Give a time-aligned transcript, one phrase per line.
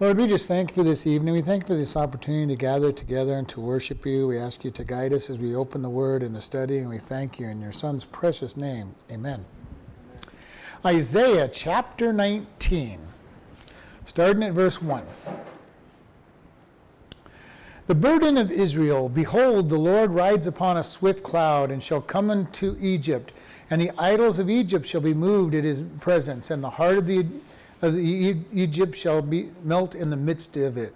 [0.00, 1.34] Lord, we just thank you for this evening.
[1.34, 4.28] We thank you for this opportunity to gather together and to worship you.
[4.28, 6.88] We ask you to guide us as we open the word and the study, and
[6.88, 8.94] we thank you in your Son's precious name.
[9.10, 9.44] Amen.
[10.86, 12.98] Isaiah chapter 19,
[14.06, 15.04] starting at verse 1.
[17.86, 22.30] The burden of Israel, behold, the Lord rides upon a swift cloud and shall come
[22.30, 23.32] into Egypt,
[23.68, 27.06] and the idols of Egypt shall be moved at his presence, and the heart of
[27.06, 27.26] the
[27.82, 30.94] Egypt shall be melt in the midst of it.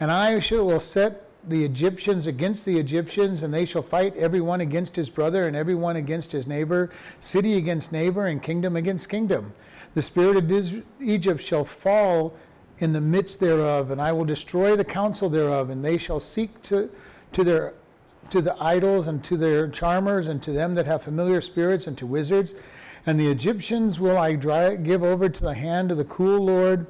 [0.00, 4.60] And I shall set the Egyptians against the Egyptians, and they shall fight every one
[4.60, 9.08] against his brother, and every one against his neighbor, city against neighbor, and kingdom against
[9.08, 9.52] kingdom.
[9.94, 12.34] The spirit of Egypt shall fall
[12.78, 16.62] in the midst thereof, and I will destroy the counsel thereof, and they shall seek
[16.64, 16.90] to,
[17.32, 17.74] to their
[18.30, 21.96] to the idols and to their charmers and to them that have familiar spirits and
[21.98, 22.54] to wizards
[23.06, 26.86] and the Egyptians will I give over to the hand of the cruel Lord.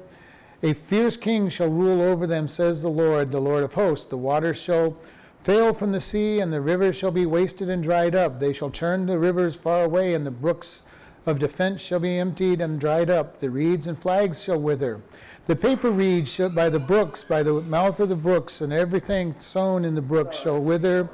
[0.63, 4.05] A fierce king shall rule over them, says the Lord, the Lord of hosts.
[4.05, 4.97] The waters shall
[5.43, 8.39] fail from the sea, and the rivers shall be wasted and dried up.
[8.39, 10.81] They shall turn the rivers far away, and the brooks
[11.25, 13.39] of defense shall be emptied and dried up.
[13.39, 15.01] The reeds and flags shall wither.
[15.47, 19.33] The paper reeds shall, by the brooks, by the mouth of the brooks, and everything
[19.39, 21.09] sown in the brooks shall wither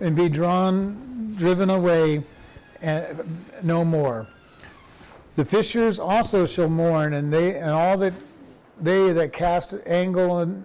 [0.00, 2.22] and be drawn, driven away
[3.62, 4.26] no more.
[5.36, 8.12] The fishers also shall mourn, and they and all that
[8.80, 10.64] they that cast angle and,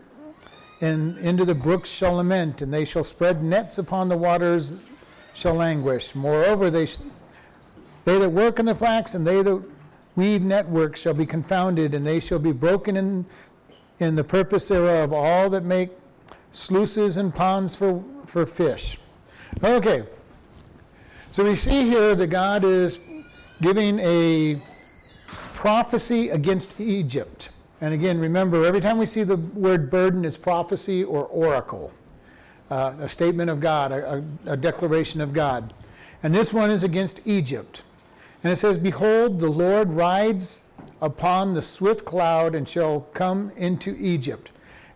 [0.81, 4.75] and into the brooks shall lament, and they shall spread nets upon the waters
[5.33, 6.15] shall languish.
[6.15, 6.87] Moreover, they
[8.03, 9.63] they that work in the flax and they that
[10.15, 13.25] weave network shall be confounded, and they shall be broken in
[13.99, 15.13] in the purpose thereof.
[15.13, 15.91] All that make
[16.51, 18.99] sluices and ponds for for fish.
[19.63, 20.03] Okay.
[21.37, 22.99] So we see here that God is
[23.61, 24.59] giving a
[25.53, 27.49] prophecy against Egypt.
[27.79, 31.93] And again, remember, every time we see the word burden, it's prophecy or oracle,
[32.71, 35.75] uh, a statement of God, a, a declaration of God.
[36.23, 37.83] And this one is against Egypt.
[38.43, 40.63] And it says, Behold, the Lord rides
[41.03, 44.49] upon the swift cloud and shall come into Egypt.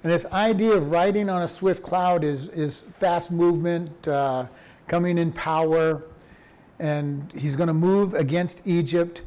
[0.03, 4.47] And this idea of riding on a swift cloud is, is fast movement, uh,
[4.88, 6.02] coming in power,
[6.81, 9.22] and he's going to move against Egypt.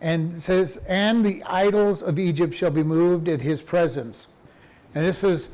[0.00, 4.28] And says, and the idols of Egypt shall be moved at his presence.
[4.94, 5.50] And this is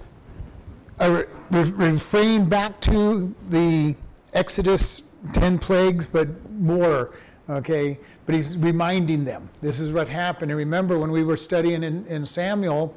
[0.98, 3.94] a re- refrain back to the
[4.34, 5.02] Exodus
[5.32, 7.14] 10 plagues, but more,
[7.48, 7.98] okay?
[8.26, 10.50] But he's reminding them this is what happened.
[10.50, 12.94] And remember when we were studying in, in Samuel,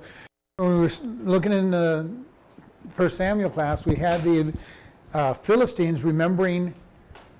[0.57, 0.91] when we were
[1.23, 2.09] looking in the
[2.89, 4.53] First Samuel class, we had the
[5.13, 6.73] uh, Philistines remembering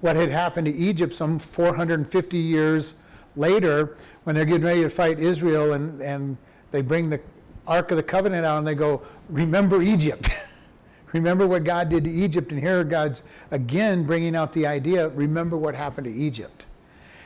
[0.02, 2.96] what had happened to Egypt some 450 years
[3.36, 6.38] later when they're getting ready to fight Israel and, and
[6.72, 7.20] they bring the
[7.66, 10.30] Ark of the Covenant out and they go, Remember Egypt.
[11.14, 12.52] remember what God did to Egypt.
[12.52, 16.66] And here God's again bringing out the idea remember what happened to Egypt.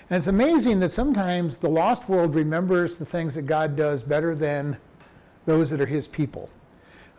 [0.10, 4.36] And it's amazing that sometimes the lost world remembers the things that God does better
[4.36, 4.78] than
[5.46, 6.50] those that are his people.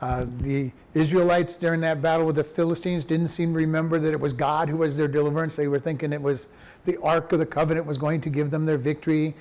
[0.02, 4.18] Uh, the Israelites during that battle with the Philistines didn't seem to remember that it
[4.18, 5.54] was God who was their deliverance.
[5.54, 6.48] They were thinking it was
[6.84, 9.34] the Ark of the Covenant was going to give them their victory.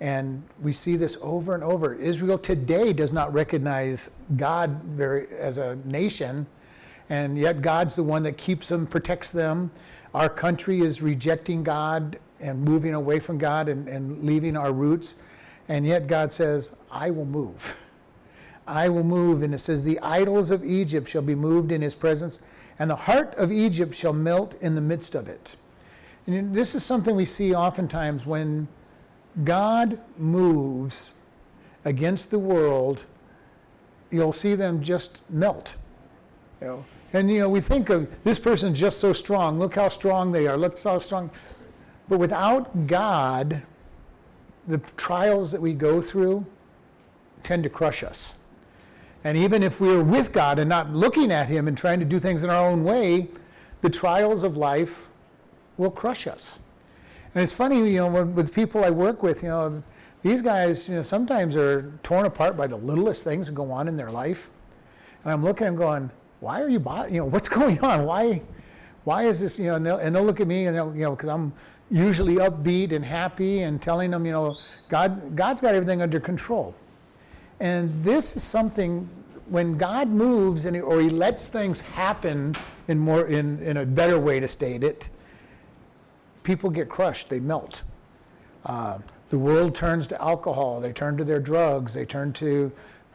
[0.00, 1.94] And we see this over and over.
[1.94, 6.46] Israel today does not recognize God very, as a nation,
[7.10, 9.70] and yet God's the one that keeps them, protects them.
[10.14, 15.16] Our country is rejecting God and moving away from God and, and leaving our roots.
[15.68, 17.76] And yet God says, I will move.
[18.66, 19.42] I will move.
[19.42, 22.40] And it says, The idols of Egypt shall be moved in his presence,
[22.78, 25.56] and the heart of Egypt shall melt in the midst of it.
[26.26, 28.68] And this is something we see oftentimes when
[29.44, 31.12] God moves
[31.84, 33.04] against the world,
[34.10, 35.76] you'll see them just melt.
[36.60, 36.84] You know?
[37.12, 39.58] And you know, we think of this person just so strong.
[39.58, 40.56] Look how strong they are.
[40.56, 41.30] Look how strong.
[42.08, 43.62] But without God,
[44.66, 46.44] the trials that we go through
[47.42, 48.34] tend to crush us.
[49.26, 52.20] And even if we're with God and not looking at Him and trying to do
[52.20, 53.26] things in our own way,
[53.80, 55.08] the trials of life
[55.76, 56.60] will crush us.
[57.34, 59.82] And it's funny, you know, with people I work with, you know,
[60.22, 63.88] these guys, you know, sometimes are torn apart by the littlest things that go on
[63.88, 64.48] in their life.
[65.24, 66.08] And I'm looking and going,
[66.38, 66.78] why are you,
[67.10, 68.06] you know, what's going on?
[68.06, 68.42] Why,
[69.02, 71.16] why is this, you know, and they'll, and they'll look at me and, you know,
[71.16, 71.52] because I'm
[71.90, 74.56] usually upbeat and happy and telling them, you know,
[74.88, 76.76] God, God's got everything under control.
[77.58, 79.08] And this is something
[79.48, 82.54] when God moves and or He lets things happen
[82.88, 85.08] in more in, in a better way to state it,
[86.42, 87.82] people get crushed, they melt.
[88.64, 88.98] Uh,
[89.30, 92.72] the world turns to alcohol, they turn to their drugs, they turn to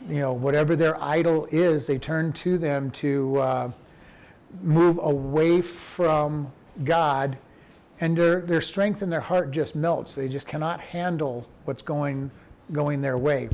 [0.08, 3.72] you know, whatever their idol is, they turn to them to uh,
[4.62, 6.52] move away from
[6.84, 7.38] God,
[8.00, 10.16] and their, their strength in their heart just melts.
[10.16, 12.32] They just cannot handle what's going,
[12.72, 13.50] going their way.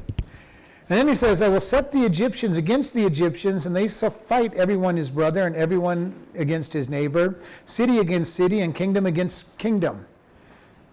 [0.89, 4.09] And then he says, I will set the Egyptians against the Egyptians, and they shall
[4.09, 7.35] fight everyone his brother, and everyone against his neighbor,
[7.65, 10.05] city against city, and kingdom against kingdom.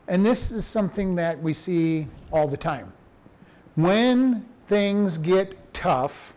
[0.08, 2.92] And this is something that we see all the time.
[3.76, 6.34] When things get tough,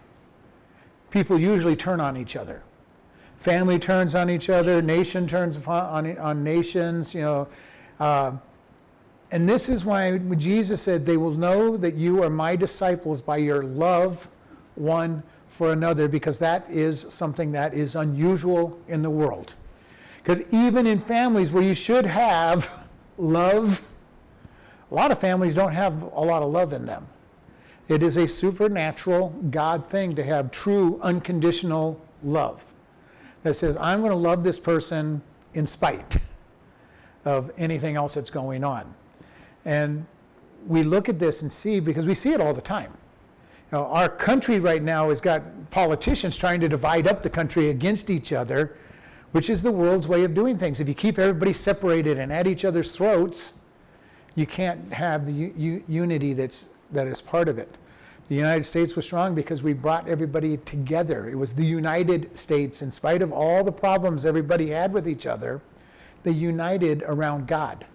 [1.09, 2.63] people usually turn on each other.
[3.39, 7.47] Family turns on each other, nation turns on, on nations, you know.
[7.99, 8.33] Uh,
[9.31, 13.37] and this is why Jesus said, They will know that you are my disciples by
[13.37, 14.27] your love
[14.75, 19.53] one for another, because that is something that is unusual in the world.
[20.23, 22.87] Because even in families where you should have
[23.17, 23.83] love,
[24.91, 27.07] a lot of families don't have a lot of love in them.
[27.87, 32.73] It is a supernatural God thing to have true, unconditional love
[33.43, 35.21] that says, I'm going to love this person
[35.53, 36.17] in spite
[37.25, 38.93] of anything else that's going on.
[39.67, 40.05] And
[40.65, 42.93] we look at this and see, because we see it all the time.
[43.69, 47.69] You know, our country right now has got politicians trying to divide up the country
[47.69, 48.77] against each other,
[49.33, 50.79] which is the world's way of doing things.
[50.79, 53.53] If you keep everybody separated and at each other's throats,
[54.35, 57.75] you can't have the u- unity that's, that is part of it.
[58.29, 61.29] The United States was strong because we brought everybody together.
[61.29, 65.25] It was the United States, in spite of all the problems everybody had with each
[65.25, 65.61] other,
[66.23, 67.85] they united around God.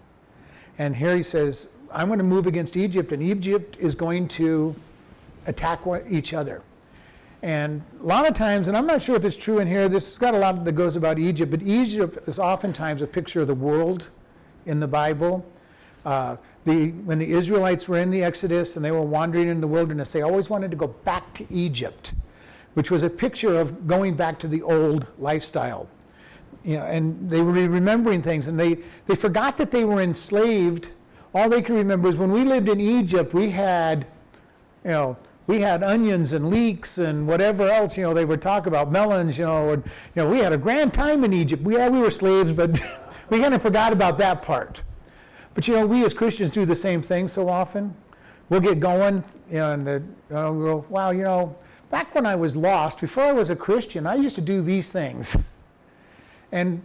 [0.77, 4.75] And here he says, I'm going to move against Egypt, and Egypt is going to
[5.45, 6.61] attack each other.
[7.43, 10.09] And a lot of times, and I'm not sure if it's true in here, this
[10.09, 13.47] has got a lot that goes about Egypt, but Egypt is oftentimes a picture of
[13.47, 14.09] the world
[14.65, 15.45] in the Bible.
[16.05, 19.67] Uh, the, when the Israelites were in the Exodus and they were wandering in the
[19.67, 22.13] wilderness, they always wanted to go back to Egypt,
[22.75, 25.89] which was a picture of going back to the old lifestyle.
[26.63, 30.91] You know, and they were remembering things, and they, they forgot that they were enslaved.
[31.33, 34.07] All they could remember is when we lived in Egypt, we had,
[34.83, 38.65] you know, we had onions and leeks and whatever else, you know, they would talk
[38.65, 39.83] about melons, you know, and,
[40.15, 41.63] you know, we had a grand time in Egypt.
[41.63, 42.79] We, yeah, we were slaves, but
[43.29, 44.81] we kind of forgot about that part.
[45.53, 47.93] But you know, we as Christians do the same thing so often.
[48.49, 51.55] We'll get going, you know, and the, we'll go, wow, you know,
[51.89, 54.91] back when I was lost, before I was a Christian, I used to do these
[54.91, 55.37] things.
[56.53, 56.83] And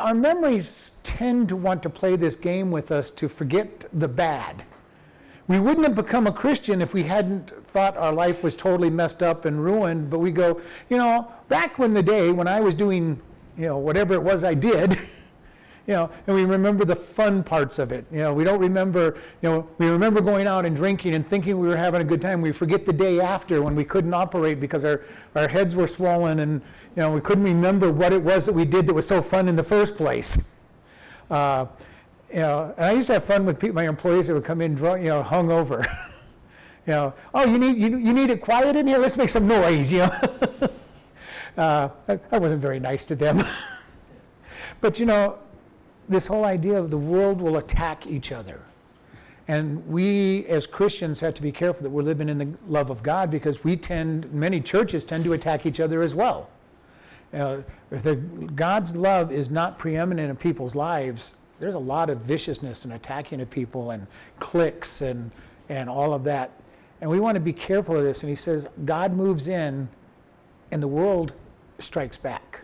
[0.00, 4.64] our memories tend to want to play this game with us to forget the bad.
[5.46, 9.22] We wouldn't have become a Christian if we hadn't thought our life was totally messed
[9.22, 12.74] up and ruined, but we go, you know, back when the day when I was
[12.74, 13.20] doing,
[13.56, 14.98] you know, whatever it was I did,
[15.86, 18.06] you know, and we remember the fun parts of it.
[18.10, 21.58] You know, we don't remember, you know, we remember going out and drinking and thinking
[21.58, 22.40] we were having a good time.
[22.40, 25.02] We forget the day after when we couldn't operate because our,
[25.34, 26.62] our heads were swollen and,
[26.96, 29.46] you know, we couldn't remember what it was that we did that was so fun
[29.46, 30.54] in the first place.
[31.30, 31.66] Uh,
[32.30, 34.62] you know, and I used to have fun with people, my employees that would come
[34.62, 35.84] in, drunk, you know, hungover.
[36.86, 38.98] you know, oh, you need, you, you need it quiet in here?
[38.98, 40.06] Let's make some noise, you know.
[41.58, 43.44] uh, I, I wasn't very nice to them.
[44.80, 45.38] but, you know,
[46.08, 48.60] this whole idea of the world will attack each other.
[49.46, 53.02] And we as Christians have to be careful that we're living in the love of
[53.02, 56.48] God because we tend, many churches tend to attack each other as well.
[57.32, 57.58] Uh,
[57.90, 62.84] if the, God's love is not preeminent in people's lives, there's a lot of viciousness
[62.84, 64.06] and attacking of people and
[64.38, 65.30] cliques and,
[65.68, 66.52] and all of that.
[67.00, 68.22] And we want to be careful of this.
[68.22, 69.88] And he says, God moves in
[70.70, 71.32] and the world
[71.78, 72.62] strikes back.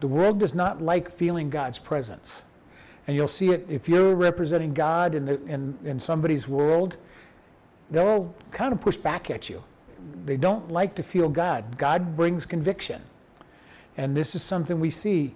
[0.00, 2.44] The world does not like feeling God's presence.
[3.06, 6.96] And you'll see it if you're representing God in, the, in, in somebody's world,
[7.90, 9.62] they'll kind of push back at you.
[10.24, 11.76] They don't like to feel God.
[11.78, 13.02] God brings conviction.
[13.96, 15.34] And this is something we see.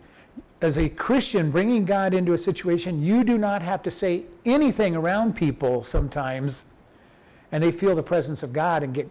[0.60, 4.96] As a Christian, bringing God into a situation, you do not have to say anything
[4.96, 6.72] around people sometimes,
[7.52, 9.08] and they feel the presence of God and get,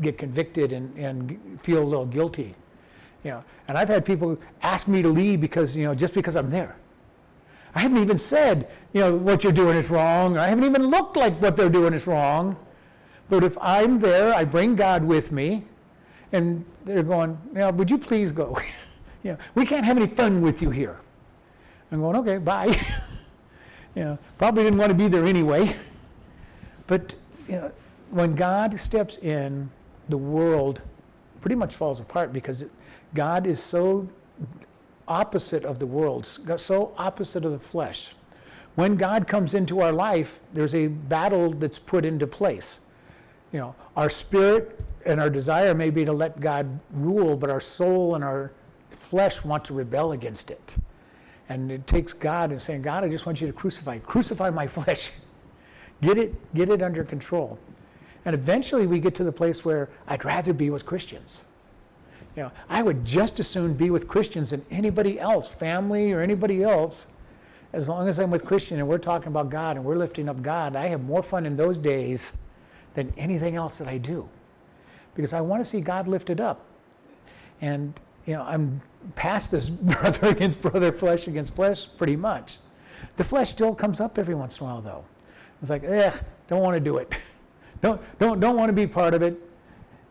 [0.00, 2.54] get convicted and, and feel a little guilty.
[3.22, 6.34] You know, and I've had people ask me to leave because, you know, just because
[6.34, 6.76] I'm there.
[7.74, 10.38] I haven't even said, you know, what you're doing is wrong.
[10.38, 12.56] I haven't even looked like what they're doing is wrong.
[13.28, 15.64] But if I'm there, I bring God with me,
[16.32, 18.58] and they're going, you would you please go?
[19.22, 21.00] you know, we can't have any fun with you here.
[21.90, 22.66] I'm going, okay, bye.
[23.94, 25.76] you know, probably didn't want to be there anyway.
[26.86, 27.14] But
[27.48, 27.72] you know,
[28.10, 29.70] when God steps in,
[30.08, 30.80] the world
[31.40, 32.64] pretty much falls apart because
[33.14, 34.08] God is so
[35.08, 38.14] opposite of the world, so opposite of the flesh.
[38.74, 42.80] When God comes into our life, there's a battle that's put into place.
[43.52, 47.60] You know, our spirit and our desire may be to let God rule, but our
[47.60, 48.50] soul and our
[48.90, 50.76] flesh want to rebel against it.
[51.48, 54.66] And it takes God and saying, God, I just want you to crucify, crucify my
[54.78, 55.12] flesh.
[56.02, 57.58] get it, get it under control.
[58.24, 61.44] And eventually we get to the place where I'd rather be with Christians.
[62.36, 66.20] You know, I would just as soon be with Christians than anybody else, family or
[66.20, 67.12] anybody else.
[67.72, 70.42] As long as I'm with Christian and we're talking about God and we're lifting up
[70.42, 72.36] God, I have more fun in those days
[72.94, 74.28] than anything else that I do.
[75.14, 76.64] Because I want to see God lifted up.
[77.60, 77.94] And,
[78.26, 78.80] you know, I'm
[79.14, 82.58] past this brother against brother, flesh against flesh pretty much.
[83.16, 85.04] The flesh still comes up every once in a while, though.
[85.60, 86.12] It's like, eh,
[86.48, 87.12] don't want to do it.
[87.80, 89.40] don't, don't, don't want to be part of it.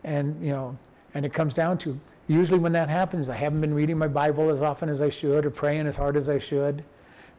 [0.04, 0.78] And, you know,
[1.14, 4.50] and it comes down to usually when that happens, I haven't been reading my Bible
[4.50, 6.84] as often as I should or praying as hard as I should,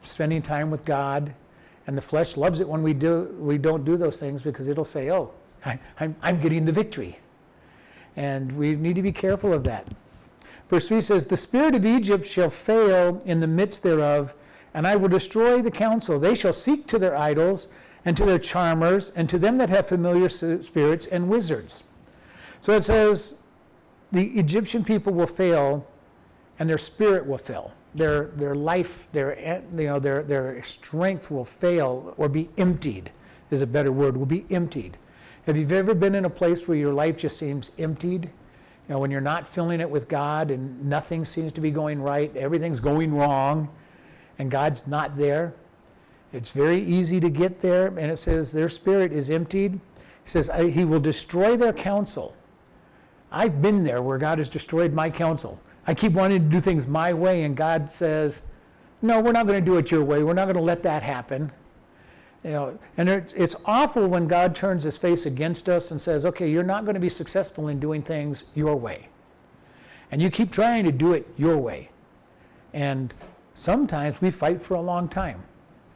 [0.02, 1.34] spending time with God.
[1.86, 4.84] And the flesh loves it when we, do, we don't do those things because it'll
[4.84, 5.32] say, oh,
[5.64, 7.18] I, I'm, I'm getting the victory.
[8.16, 9.86] And we need to be careful of that.
[10.68, 14.34] Verse 3 says, The spirit of Egypt shall fail in the midst thereof,
[14.74, 16.18] and I will destroy the counsel.
[16.18, 17.68] They shall seek to their idols,
[18.04, 21.82] and to their charmers, and to them that have familiar spirits and wizards.
[22.60, 23.36] So it says,
[24.12, 25.86] The Egyptian people will fail,
[26.58, 27.72] and their spirit will fail.
[27.94, 33.10] Their, their life, their, you know, their, their strength will fail or be emptied,
[33.50, 34.98] is a better word, will be emptied.
[35.46, 38.24] Have you ever been in a place where your life just seems emptied?
[38.24, 42.00] You know, when you're not filling it with God and nothing seems to be going
[42.00, 43.68] right, everything's going wrong,
[44.38, 45.54] and God's not there.
[46.32, 49.72] It's very easy to get there, and it says their spirit is emptied.
[49.72, 49.80] He
[50.30, 52.36] says, He will destroy their counsel.
[53.36, 55.60] I've been there where God has destroyed my counsel.
[55.86, 58.42] I keep wanting to do things my way, and God says,
[59.02, 60.22] No, we're not going to do it your way.
[60.22, 61.52] We're not going to let that happen.
[62.46, 66.48] You know, and it's, awful when God turns his face against us and says, okay,
[66.48, 69.08] you're not going to be successful in doing things your way.
[70.12, 71.90] And you keep trying to do it your way.
[72.72, 73.12] And
[73.54, 75.42] sometimes we fight for a long time.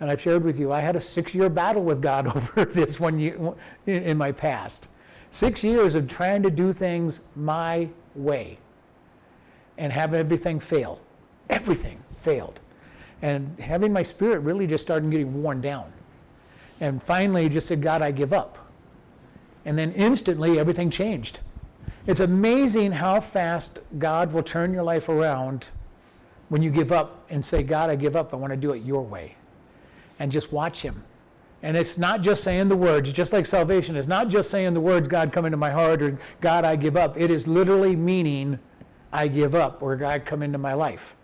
[0.00, 2.98] And I've shared with you, I had a six year battle with God over this
[2.98, 3.54] one year
[3.86, 4.88] in my past.
[5.30, 8.58] Six years of trying to do things my way
[9.78, 11.00] and have everything fail.
[11.48, 12.60] Everything failed.
[13.22, 15.92] And having my spirit really just started getting worn down.
[16.80, 18.58] And finally, just said, God, I give up.
[19.64, 21.40] And then instantly, everything changed.
[22.06, 25.68] It's amazing how fast God will turn your life around
[26.48, 28.32] when you give up and say, God, I give up.
[28.32, 29.36] I want to do it your way.
[30.18, 31.04] And just watch Him.
[31.62, 33.96] And it's not just saying the words, just like salvation.
[33.96, 36.96] It's not just saying the words, God, come into my heart, or God, I give
[36.96, 37.18] up.
[37.18, 38.58] It is literally meaning,
[39.12, 41.16] I give up, or God, come into my life.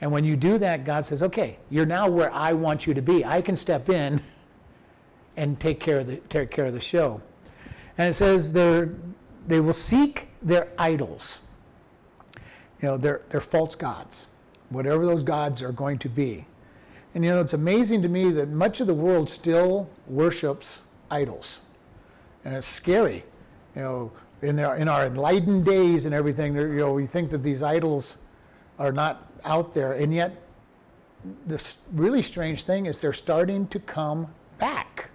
[0.00, 3.02] And when you do that, God says, okay, you're now where I want you to
[3.02, 3.24] be.
[3.24, 4.22] I can step in
[5.36, 7.20] and take care of the, take care of the show.
[7.98, 11.40] And it says they will seek their idols.
[12.80, 14.28] You know, they're, they're false gods,
[14.70, 16.46] whatever those gods are going to be.
[17.18, 21.58] And you know, it's amazing to me that much of the world still worships idols.
[22.44, 23.24] And it's scary.
[23.74, 27.38] You know, in our, in our enlightened days and everything, you know, we think that
[27.38, 28.18] these idols
[28.78, 29.94] are not out there.
[29.94, 30.40] And yet,
[31.48, 31.60] the
[31.92, 35.10] really strange thing is they're starting to come back.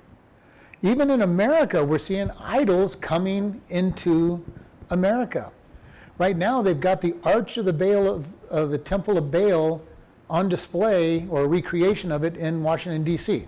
[0.81, 4.43] Even in America, we're seeing idols coming into
[4.89, 5.53] America.
[6.17, 9.81] Right now, they've got the Arch of the Baal of, of the Temple of Baal
[10.29, 13.47] on display or recreation of it in Washington D.C.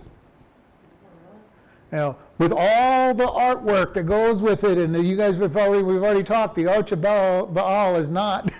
[1.92, 6.02] Now, with all the artwork that goes with it, and you guys have already we've
[6.02, 6.54] already talked.
[6.54, 8.50] The Arch of Baal, Baal is not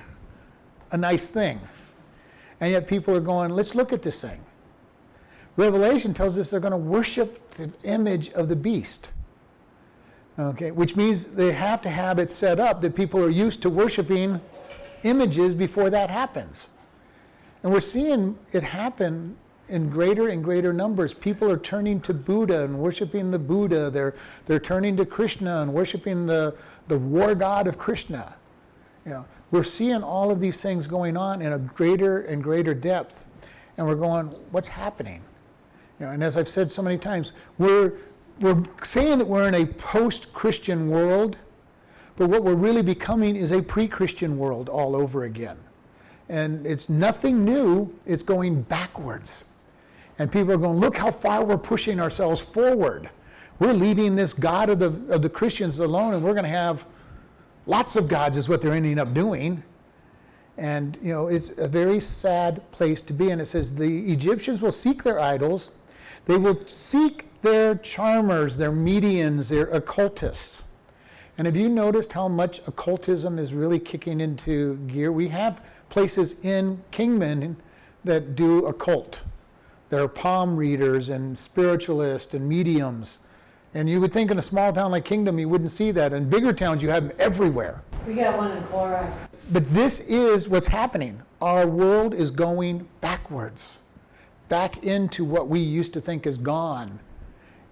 [0.93, 1.61] a nice thing,
[2.61, 3.51] and yet people are going.
[3.51, 4.41] Let's look at this thing.
[5.57, 9.11] Revelation tells us they're going to worship the image of the beast.
[10.39, 13.71] Okay, which means they have to have it set up that people are used to
[13.71, 14.39] worshiping
[15.03, 16.69] images before that happens.
[17.63, 19.37] And we're seeing it happen
[19.69, 21.13] in greater and greater numbers.
[21.13, 23.91] People are turning to Buddha and worshiping the Buddha.
[23.91, 24.15] They're,
[24.47, 26.55] they're turning to Krishna and worshiping the,
[26.89, 28.37] the war god of Krishna.
[29.05, 32.75] You know, we're seeing all of these things going on in a greater and greater
[32.75, 33.25] depth.
[33.77, 35.23] And we're going, what's happening?
[35.99, 37.95] You know, and as I've said so many times, we're,
[38.41, 41.37] we're saying that we're in a post Christian world,
[42.17, 45.59] but what we're really becoming is a pre Christian world all over again.
[46.29, 49.45] And it's nothing new, it's going backwards.
[50.19, 53.11] And people are going, look how far we're pushing ourselves forward.
[53.59, 56.85] We're leaving this God of the, of the Christians alone, and we're going to have
[57.67, 59.63] lots of gods, is what they're ending up doing.
[60.59, 63.31] And, you know, it's a very sad place to be.
[63.31, 65.71] And it says, the Egyptians will seek their idols
[66.27, 70.63] they will seek their charmers, their mediums, their occultists.
[71.39, 75.13] And have you noticed how much occultism is really kicking into gear?
[75.13, 75.65] We have
[75.97, 77.57] places in Kingman
[78.05, 79.23] that do occult.
[79.89, 83.21] There are palm readers and spiritualists and mediums.
[83.73, 86.13] And you would think in a small town like Kingman, you wouldn't see that.
[86.13, 87.83] In bigger towns, you have them everywhere.
[88.07, 89.11] We got one in Cora.
[89.51, 91.23] But this is what's happening.
[91.41, 93.79] Our world is going backwards,
[94.51, 96.99] back into what we used to think is gone.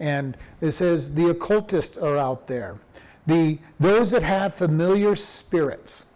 [0.01, 2.79] And it says the occultists are out there.
[3.27, 6.07] The, those that have familiar spirits,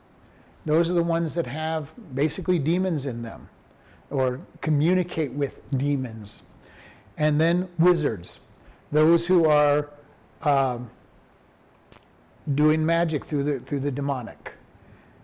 [0.68, 3.48] those are the ones that have basically demons in them
[4.10, 6.42] or communicate with demons.
[7.16, 8.40] And then wizards,
[8.92, 9.88] those who are
[10.42, 10.90] um,
[12.54, 14.56] doing magic through the, through the demonic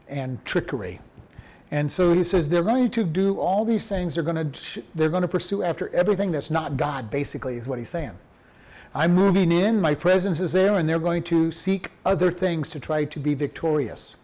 [0.09, 1.01] and trickery.
[1.71, 4.15] And so he says they're going to do all these things.
[4.15, 7.79] They're going to, they're going to pursue after everything that's not God, basically, is what
[7.79, 8.13] he's saying.
[8.95, 12.81] I'm moving in, my presence is there, and they're going to seek other things to
[12.81, 14.17] try to be victorious.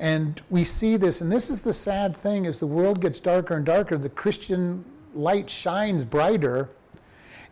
[0.00, 3.56] And we see this, and this is the sad thing as the world gets darker
[3.56, 6.68] and darker, the Christian light shines brighter,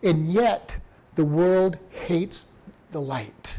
[0.02, 0.78] and yet
[1.16, 2.46] the world hates
[2.92, 3.58] the light.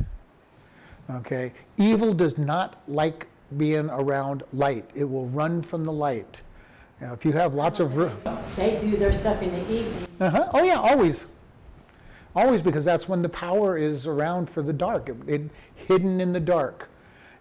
[1.10, 1.52] Okay?
[1.78, 3.28] Evil does not like
[3.58, 4.90] being around light.
[4.96, 6.42] It will run from the light.
[7.02, 8.18] Now, if you have lots of room.
[8.56, 10.08] They do their stuff in the evening.
[10.20, 10.50] uh-huh.
[10.54, 11.28] Oh yeah, always.
[12.36, 15.42] Always because that's when the power is around for the dark, it, it
[15.76, 16.90] hidden in the dark.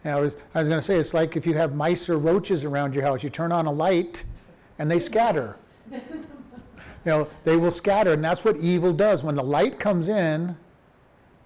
[0.07, 2.17] And I was, I was going to say, it's like if you have mice or
[2.17, 4.23] roaches around your house, you turn on a light
[4.79, 5.57] and they scatter.
[5.91, 6.01] you
[7.05, 9.25] know, they will scatter, and that's what evil does.
[9.25, 10.57] When the light comes in,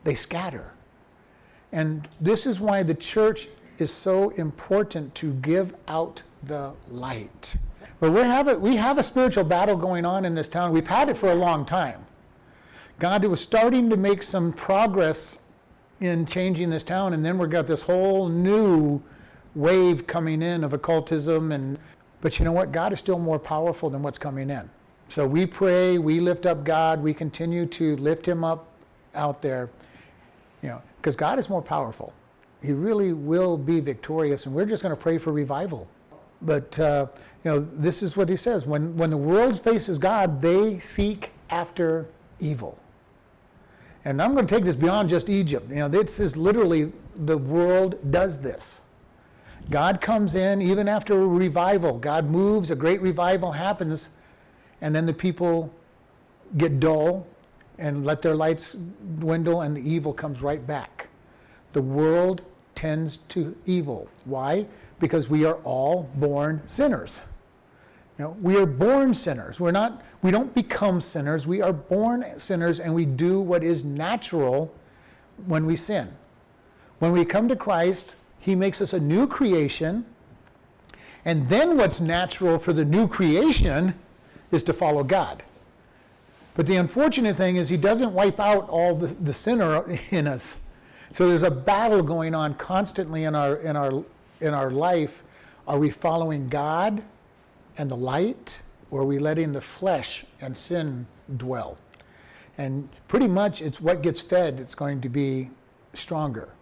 [0.05, 0.75] they scatter.
[1.73, 3.49] And this is why the church
[3.79, 7.57] is so important to give out the light.
[7.99, 10.71] But we have, a, we have a spiritual battle going on in this town.
[10.71, 12.05] We've had it for a long time.
[12.99, 15.47] God was starting to make some progress
[16.01, 19.03] in changing this town, and then we've got this whole new
[19.55, 21.53] wave coming in of occultism.
[21.53, 21.79] And
[22.21, 22.73] but you know what?
[22.73, 24.69] God is still more powerful than what's coming in.
[25.09, 28.67] So we pray, we lift up God, we continue to lift Him up
[29.15, 29.69] out there,
[30.63, 32.13] you know, because God is more powerful.
[32.63, 35.89] He really will be victorious, and we're just going to pray for revival.
[36.43, 37.07] But uh,
[37.45, 41.31] you know, this is what He says: when when the world faces God, they seek
[41.51, 42.07] after
[42.39, 42.79] evil.
[44.05, 45.69] And I'm going to take this beyond just Egypt.
[45.69, 48.83] You know, this is literally the world does this.
[49.69, 51.99] God comes in even after a revival.
[51.99, 54.11] God moves, a great revival happens,
[54.81, 55.73] and then the people
[56.57, 57.27] get dull
[57.79, 58.73] and let their lights
[59.19, 61.09] dwindle, and the evil comes right back.
[61.73, 62.43] The world
[62.75, 64.09] tends to evil.
[64.25, 64.67] Why?
[64.99, 67.23] Because we are all born sinners.
[68.21, 69.59] You know, we are born sinners.
[69.59, 71.47] We're not, we don't become sinners.
[71.47, 74.75] We are born sinners and we do what is natural
[75.47, 76.13] when we sin.
[76.99, 80.05] When we come to Christ, He makes us a new creation.
[81.25, 83.95] And then what's natural for the new creation
[84.53, 85.43] is to follow God.
[86.55, 90.59] But the unfortunate thing is, He doesn't wipe out all the, the sinner in us.
[91.13, 94.05] So there's a battle going on constantly in our, in, our,
[94.43, 95.23] in our life.
[95.67, 97.03] Are we following God?
[97.81, 101.07] And the light, or are we letting the flesh and sin
[101.39, 101.79] dwell?
[102.59, 105.51] And pretty much it's what gets fed that's going to be
[105.95, 106.53] stronger.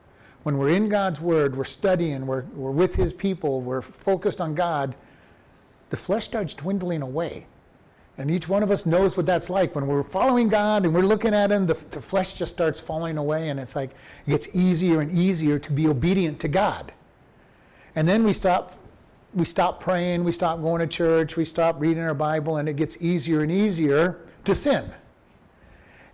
[0.44, 4.54] When we're in God's Word, we're studying, we're, we're with His people, we're focused on
[4.54, 4.94] God,
[5.90, 7.46] the flesh starts dwindling away.
[8.16, 9.74] And each one of us knows what that's like.
[9.74, 13.18] When we're following God and we're looking at Him, the, the flesh just starts falling
[13.18, 13.90] away, and it's like
[14.24, 16.92] it gets easier and easier to be obedient to God.
[17.96, 18.78] And then we stop
[19.34, 22.76] we stop praying, we stop going to church, we stop reading our Bible, and it
[22.76, 24.90] gets easier and easier to sin.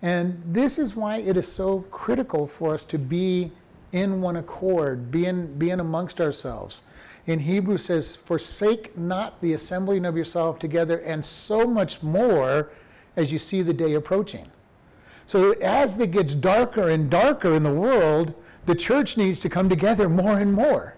[0.02, 3.52] And this is why it is so critical for us to be
[3.92, 6.82] in one accord, being, being amongst ourselves.
[7.26, 12.70] In Hebrew says, forsake not the assembling of yourself together, and so much more
[13.16, 14.50] as you see the day approaching.
[15.26, 18.34] So as it gets darker and darker in the world,
[18.66, 20.93] the church needs to come together more and more.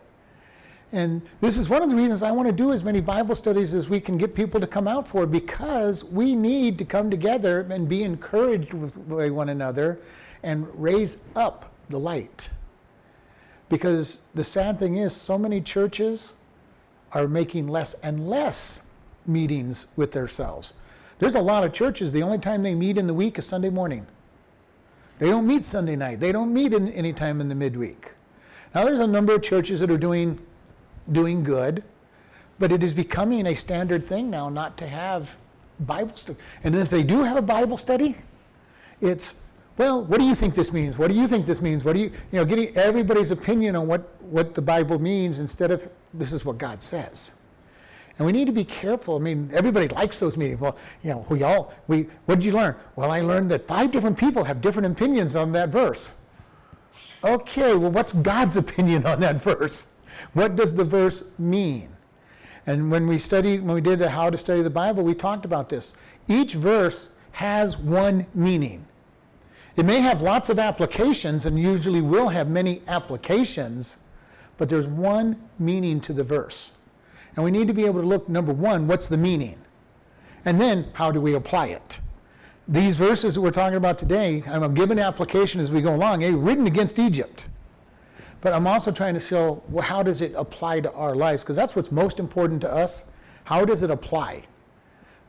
[0.93, 3.75] And this is one of the reasons I want to do as many Bible studies
[3.75, 7.67] as we can get people to come out for because we need to come together
[7.71, 9.99] and be encouraged with one another
[10.43, 12.51] and raise up the light.
[13.69, 16.35] Because the sad thing is, so many churches
[17.13, 18.87] are making less and less
[19.27, 20.75] meetings with themselves.
[21.19, 23.71] There's a lot of churches, the only time they meet in the week is Sunday
[23.71, 24.07] morning.
[25.19, 26.21] They don't meet Sunday night.
[26.21, 28.13] They don't meet in, any time in the midweek.
[28.75, 30.39] Now, there's a number of churches that are doing
[31.11, 31.83] doing good,
[32.59, 35.37] but it is becoming a standard thing now not to have
[35.81, 36.39] Bible study.
[36.65, 38.17] And then if they do have a Bible study,
[39.01, 39.35] it's
[39.79, 40.97] well, what do you think this means?
[40.97, 41.85] What do you think this means?
[41.85, 45.71] What do you, you know, getting everybody's opinion on what, what the Bible means instead
[45.71, 47.33] of this is what God says.
[48.19, 49.17] And we need to be careful.
[49.17, 50.61] I mean, everybody likes those meetings.
[50.61, 52.75] Well, you know, we all, we, what did you learn?
[52.97, 56.13] Well, I learned that five different people have different opinions on that verse.
[57.23, 59.96] Okay, well, what's God's opinion on that verse?
[60.33, 61.89] What does the verse mean?
[62.67, 65.69] And when we studied, when we did how to study the Bible, we talked about
[65.69, 65.97] this.
[66.29, 68.87] Each verse has one meaning.
[69.77, 73.99] It may have lots of applications and usually will have many applications,
[74.57, 76.73] but there's one meaning to the verse.
[77.37, 79.59] And we need to be able to look, number one, what's the meaning?
[80.45, 82.01] And then, how do we apply it?
[82.67, 86.33] These verses that we're talking about today, I'm giving application as we go along, a
[86.33, 87.47] written against Egypt.
[88.47, 91.43] But I'm also trying to show well, how does it apply to our lives?
[91.43, 93.07] Because that's what's most important to us.
[93.43, 94.45] How does it apply?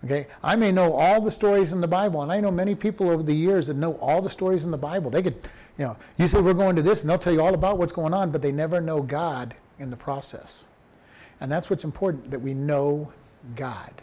[0.06, 3.10] Okay, I may know all the stories in the Bible, and I know many people
[3.10, 5.10] over the years that know all the stories in the Bible.
[5.10, 5.34] They could,
[5.80, 7.92] you know, you say we're going to this, and they'll tell you all about what's
[7.92, 10.66] going on, but they never know God in the process.
[11.42, 13.12] And that's what's important that we know
[13.56, 13.94] God.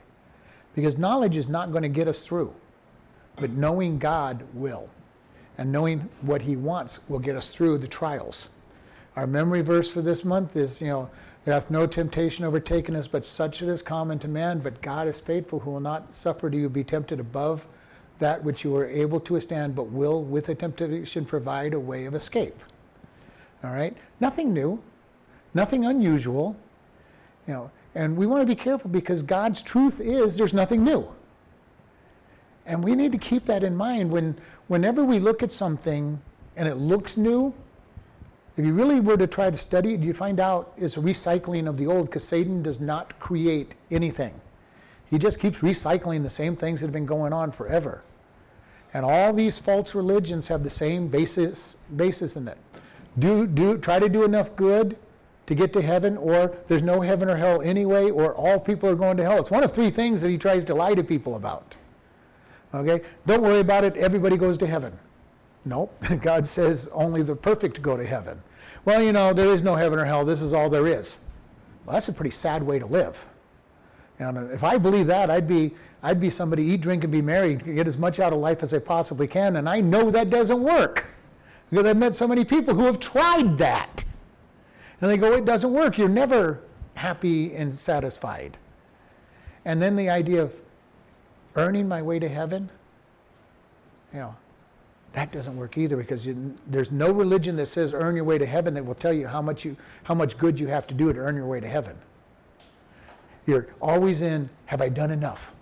[0.75, 2.53] Because knowledge is not going to get us through,
[3.37, 4.91] but knowing God will.
[5.57, 8.49] And knowing what He wants will get us through the trials.
[9.17, 11.11] Our memory verse for this month is, you know,
[11.45, 14.61] there hath no temptation overtaken us, but such it is common to man.
[14.61, 17.67] But God is faithful, who will not suffer you to be tempted above
[18.19, 22.07] that which you are able to withstand, but will, with the temptation, provide a way
[22.07, 22.59] of escape.
[23.63, 23.97] All right?
[24.21, 24.83] Nothing new,
[25.53, 26.57] nothing unusual.
[27.47, 31.07] You know, and we want to be careful because God's truth is there's nothing new.
[32.67, 34.37] And we need to keep that in mind when
[34.69, 36.21] whenever we look at something
[36.57, 37.53] and it looks new,
[38.57, 41.77] if you really were to try to study it, you'd find out it's recycling of
[41.77, 44.41] the old because Satan does not create anything.
[45.11, 48.03] He just keeps recycling the same things that have been going on forever.
[48.93, 52.59] And all these false religions have the same basis, basis in it.
[53.19, 54.97] Do, do, try to do enough good
[55.47, 58.95] to get to heaven, or there's no heaven or hell anyway, or all people are
[58.95, 59.39] going to hell.
[59.39, 61.77] It's one of three things that he tries to lie to people about.
[62.73, 63.05] Okay?
[63.27, 64.97] Don't worry about it, everybody goes to heaven.
[65.65, 66.05] Nope.
[66.21, 68.43] God says only the perfect go to heaven.
[68.85, 71.17] Well, you know, there is no heaven or hell, this is all there is.
[71.85, 73.27] Well, that's a pretty sad way to live.
[74.19, 77.55] And if I believe that, I'd be, I'd be somebody eat, drink, and be merry,
[77.57, 79.57] get as much out of life as I possibly can.
[79.57, 81.07] And I know that doesn't work
[81.71, 84.05] because I've met so many people who have tried that.
[85.01, 85.99] And they go, it doesn't work.
[85.99, 86.61] You're never
[86.95, 88.57] happy and satisfied.
[89.65, 90.61] And then the idea of
[91.57, 92.71] earning my way to heaven,
[94.13, 94.37] you know,
[95.15, 98.45] that doesn't work either because you, there's no religion that says earn your way to
[98.45, 101.13] heaven that will tell you how much you how much good you have to do
[101.13, 101.97] to earn your way to heaven.
[103.47, 105.55] You're always in have I done enough?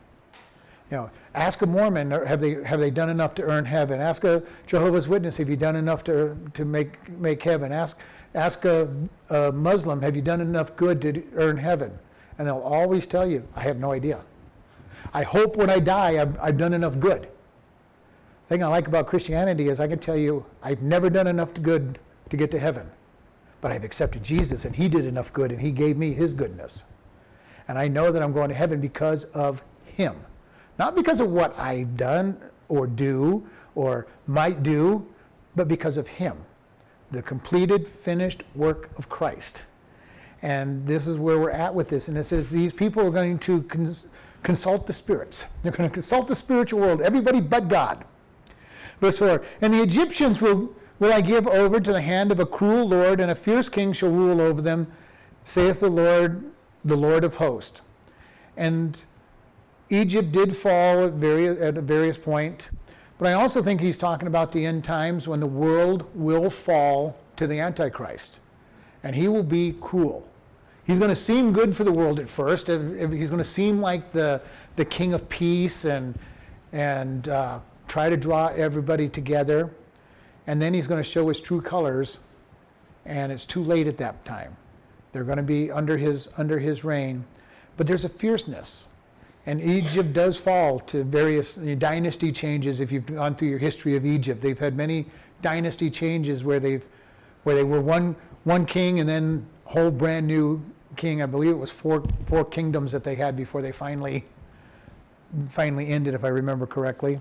[0.91, 4.01] You know, ask a Mormon have they have they done enough to earn heaven?
[4.01, 7.73] Ask a Jehovah's Witness have you done enough to to make make heaven?
[7.73, 8.01] Ask
[8.35, 8.89] ask a,
[9.29, 11.99] a Muslim have you done enough good to earn heaven?
[12.39, 14.25] And they'll always tell you I have no idea.
[15.13, 17.29] I hope when I die I've, I've done enough good
[18.49, 21.99] thing I like about Christianity is I can tell you I've never done enough good
[22.31, 22.91] to get to heaven,
[23.61, 26.85] but I've accepted Jesus and He did enough good and He gave me His goodness.
[27.69, 30.17] And I know that I'm going to heaven because of Him,
[30.79, 32.37] not because of what I've done
[32.69, 35.07] or do or might do,
[35.55, 36.37] but because of Him,
[37.11, 39.63] the completed, finished work of Christ.
[40.43, 42.09] And this is where we're at with this.
[42.09, 44.07] And it says these people are going to cons-
[44.43, 45.47] consult the spirits.
[45.63, 48.05] They're going to consult the spiritual world, everybody but God.
[49.03, 52.47] Verse 4 And the Egyptians will, will I give over to the hand of a
[52.47, 54.87] cruel Lord, and a fierce king shall rule over them,
[55.43, 56.45] saith the Lord,
[56.85, 57.81] the Lord of hosts.
[58.57, 58.97] And
[59.91, 62.71] Egypt did fall at, various, at a various point,
[63.19, 67.17] but I also think he's talking about the end times when the world will fall
[67.37, 68.39] to the Antichrist,
[69.03, 70.29] and he will be cruel.
[70.85, 72.69] He's going to seem good for the world at first.
[72.69, 74.41] He's going to seem like the,
[74.77, 76.17] the king of peace and,
[76.73, 77.59] and uh,
[77.93, 79.71] try to draw everybody together,
[80.47, 82.21] and then he's going to show his true colors,
[83.05, 84.57] and it's too late at that time.
[85.13, 87.27] They're going to be under his under his reign,
[87.77, 88.89] but there's a fierceness,
[89.45, 92.81] and Egypt does fall to various dynasty changes.
[92.81, 95.05] If you've gone through your history of Egypt, they've had many
[95.43, 96.87] dynasty changes where they've
[97.43, 100.65] where they were one one king and then whole brand new
[100.97, 101.21] king.
[101.21, 104.25] I believe it was four four kingdoms that they had before they finally
[105.51, 107.21] finally ended, if I remember correctly.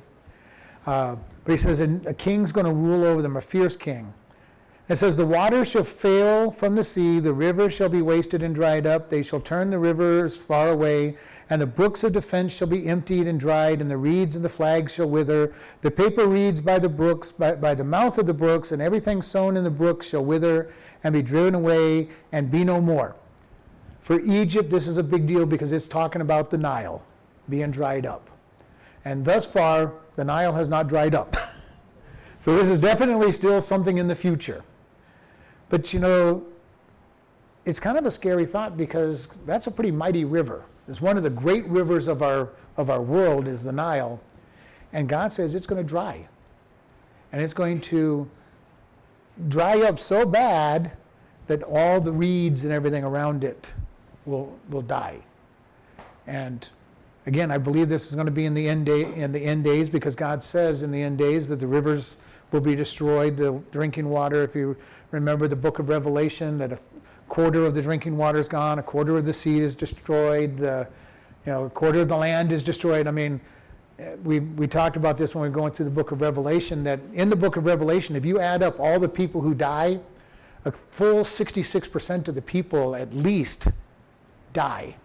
[0.85, 4.13] Uh, but he says a king's going to rule over them, a fierce king.
[4.89, 8.53] It says, The waters shall fail from the sea, the rivers shall be wasted and
[8.53, 11.15] dried up, they shall turn the rivers far away,
[11.49, 14.49] and the brooks of defense shall be emptied and dried, and the reeds and the
[14.49, 15.53] flags shall wither.
[15.81, 19.21] The paper reeds by the brooks, by, by the mouth of the brooks, and everything
[19.21, 20.69] sown in the brooks shall wither
[21.03, 23.15] and be driven away and be no more.
[24.01, 27.01] For Egypt, this is a big deal because it's talking about the Nile
[27.47, 28.29] being dried up.
[29.05, 31.35] And thus far, the Nile has not dried up.
[32.39, 34.63] so this is definitely still something in the future.
[35.69, 36.45] But you know,
[37.65, 40.65] it's kind of a scary thought because that's a pretty mighty river.
[40.87, 44.19] It's one of the great rivers of our, of our world is the Nile.
[44.93, 46.27] And God says it's going to dry.
[47.31, 48.29] And it's going to
[49.47, 50.97] dry up so bad
[51.47, 53.73] that all the reeds and everything around it
[54.25, 55.19] will, will die.
[56.27, 56.67] And
[57.25, 59.63] again, I believe this is going to be in the end day, in the end
[59.63, 62.17] days because God says in the end days that the rivers
[62.51, 64.75] will be destroyed, the drinking water, if you
[65.11, 66.79] remember the book of Revelation, that a
[67.29, 70.87] quarter of the drinking water is gone, a quarter of the seed is destroyed, the,
[71.45, 73.07] you know, a quarter of the land is destroyed.
[73.07, 73.39] I mean,
[74.23, 76.99] we, we talked about this when we were going through the book of Revelation, that
[77.13, 79.99] in the book of Revelation, if you add up all the people who die,
[80.65, 83.67] a full 66% of the people at least
[84.53, 84.95] die.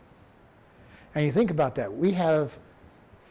[1.16, 1.96] And you think about that.
[1.96, 2.58] We have,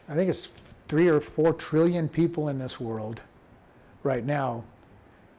[0.08, 0.50] I think it's
[0.88, 3.20] three or four trillion people in this world
[4.02, 4.64] right now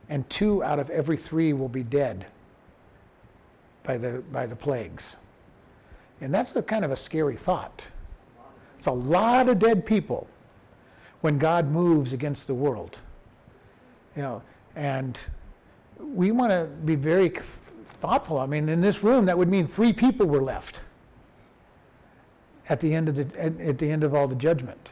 [0.07, 2.25] and two out of every three will be dead
[3.83, 5.17] by the, by the plagues.
[6.21, 7.89] And that's a kind of a scary thought.
[8.77, 10.29] It's a lot of dead people
[11.19, 12.99] when God moves against the world.
[14.15, 15.19] You know, and
[15.99, 17.27] we want to be very
[17.83, 18.39] thoughtful.
[18.39, 20.79] I mean, in this room, that would mean three people were left
[22.69, 24.89] at the end of the at, the end of all the judgment.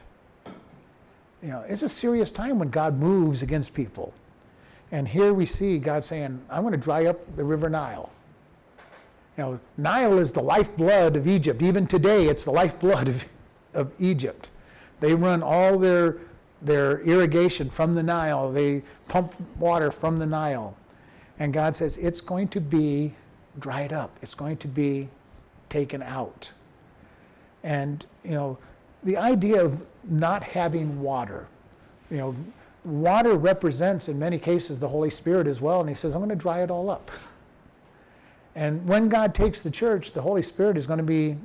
[1.42, 4.12] You know, it's a serious time when God moves against people.
[4.90, 8.10] And here we see God saying, I'm going to dry up the river Nile.
[9.36, 11.60] You know, Nile is the lifeblood of Egypt.
[11.62, 13.26] Even today, it's the lifeblood of,
[13.74, 14.48] of Egypt.
[15.00, 16.16] They run all their,
[16.62, 20.76] their irrigation from the Nile, they pump water from the Nile.
[21.38, 23.14] And God says, it's going to be
[23.58, 25.08] dried up, it's going to be
[25.68, 26.50] taken out.
[27.66, 28.58] And, you know,
[29.02, 31.48] the idea of not having water,
[32.12, 32.36] you know,
[32.84, 35.80] water represents in many cases the Holy Spirit as well.
[35.80, 37.10] And he says, I'm going to dry it all up.
[38.54, 41.36] And when God takes the church, the Holy Spirit is going to be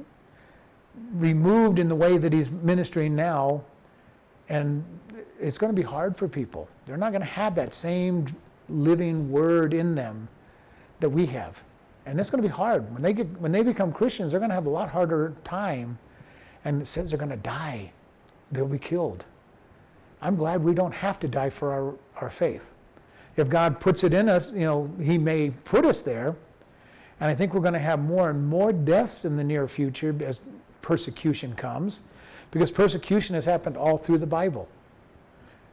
[1.15, 3.63] removed in the way that he's ministering now.
[4.47, 4.85] And
[5.39, 6.69] it's going to be hard for people.
[6.85, 8.27] They're not going to have that same
[8.69, 10.27] living word in them
[10.99, 11.63] that we have.
[12.05, 12.93] And it's going to be hard.
[12.93, 15.97] When they, get, when they become Christians, they're going to have a lot harder time.
[16.63, 17.91] And it says they're going to die,
[18.51, 19.25] they'll be killed.
[20.21, 22.63] I'm glad we don't have to die for our, our faith.
[23.35, 26.35] If God puts it in us, you know, He may put us there.
[27.19, 30.15] And I think we're going to have more and more deaths in the near future
[30.23, 30.39] as
[30.81, 32.01] persecution comes,
[32.51, 34.67] because persecution has happened all through the Bible.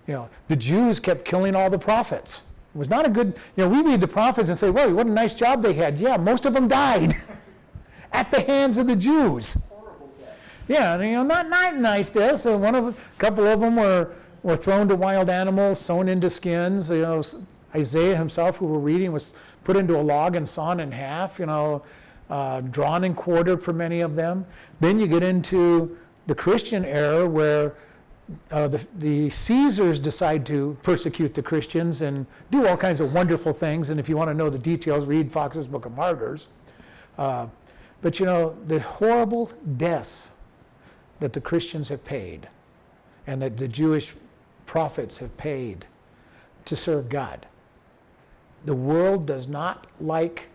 [0.07, 2.43] You know, the Jews kept killing all the prophets.
[2.75, 5.07] It was not a good, you know, we read the prophets and say, well, what
[5.07, 5.99] a nice job they had.
[5.99, 7.15] Yeah, most of them died
[8.13, 9.68] at the hands of the Jews.
[10.69, 12.43] Yeah, you know, not, not nice deaths.
[12.43, 16.31] So one of a couple of them were were thrown to wild animals, sewn into
[16.31, 16.91] skins.
[16.91, 17.23] You know,
[17.75, 21.39] Isaiah himself, who we're reading, was put into a log and sawn in half.
[21.39, 21.83] You know,
[22.31, 24.47] uh, drawn and quartered for many of them.
[24.81, 27.75] Then you get into the Christian era where
[28.51, 33.55] uh, the, the, Caesars decide to persecute the Christians and do all kinds of wonderful
[33.55, 33.89] things.
[33.89, 36.49] And if you want to know the details, read Foxe's Book of Martyrs.
[37.17, 37.47] Uh,
[38.03, 40.31] but you know, the horrible deaths
[41.21, 42.49] that the Christians have paid
[43.27, 44.15] and that the Jewish
[44.67, 45.87] prophets have paid
[46.65, 47.47] to serve God.
[48.65, 50.49] The world does not like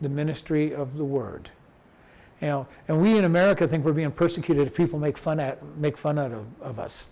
[0.00, 1.50] the ministry of the word.
[2.40, 5.62] You know, and we in America think we're being persecuted if people make fun at
[5.76, 7.08] make fun out of, of us.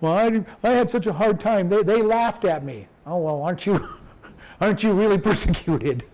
[0.00, 1.70] Well, I, I had such a hard time.
[1.70, 2.88] They, they laughed at me.
[3.06, 3.88] Oh well, aren't you
[4.60, 6.04] aren't you really persecuted?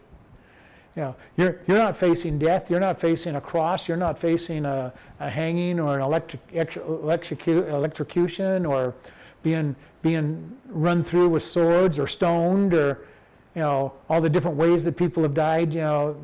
[0.97, 2.71] You know, you're, you're not facing death.
[2.71, 3.89] You're not facing a cross.
[3.89, 8.95] You're not facing a, a hanging or an electric, electrocu- electrocution or
[9.43, 13.07] being, being run through with swords or stoned or,
[13.55, 16.17] you know, all the different ways that people have died, you know,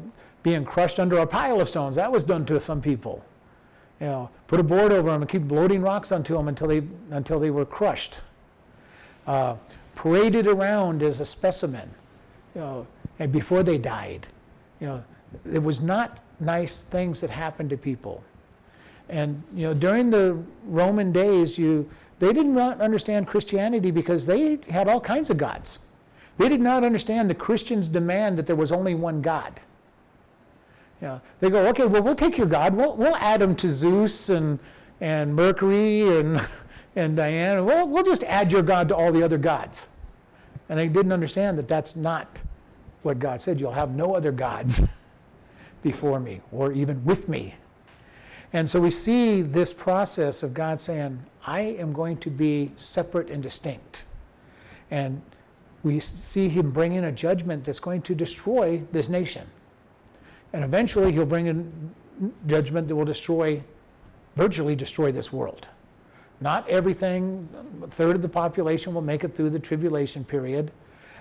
[0.43, 1.97] being crushed under a pile of stones.
[1.97, 3.25] That was done to some people.
[4.01, 6.83] You know, put a board over them and keep loading rocks onto them until they,
[7.11, 8.17] until they were crushed.
[9.27, 9.57] Uh,
[9.95, 11.91] paraded around as a specimen,
[12.55, 12.87] you know,
[13.19, 14.27] and before they died.
[14.81, 15.05] You know,
[15.53, 18.23] it was not nice things that happened to people.
[19.09, 21.89] And you know, during the Roman days, you
[22.19, 25.79] they did not understand Christianity because they had all kinds of gods.
[26.37, 29.61] They did not understand the Christians' demand that there was only one God.
[31.01, 32.75] You know, they go, okay, well, we'll take your God.
[32.75, 34.59] We'll, we'll add him to Zeus and,
[35.01, 36.41] and Mercury and,
[36.97, 37.63] and Diana.
[37.63, 39.87] We'll, we'll just add your God to all the other gods.
[40.69, 42.43] And they didn't understand that that's not
[43.03, 43.61] what God said.
[43.61, 44.81] You'll have no other gods
[45.83, 47.55] before me or even with me.
[48.53, 53.31] And so we see this process of God saying, I am going to be separate
[53.31, 54.05] and distinct.
[54.91, 55.21] And
[55.83, 59.47] we see him bring in a judgment that's going to destroy this nation.
[60.53, 61.95] And eventually he'll bring in
[62.47, 63.63] judgment that will destroy,
[64.35, 65.69] virtually destroy this world.
[66.41, 67.49] Not everything,
[67.83, 70.71] a third of the population will make it through the tribulation period,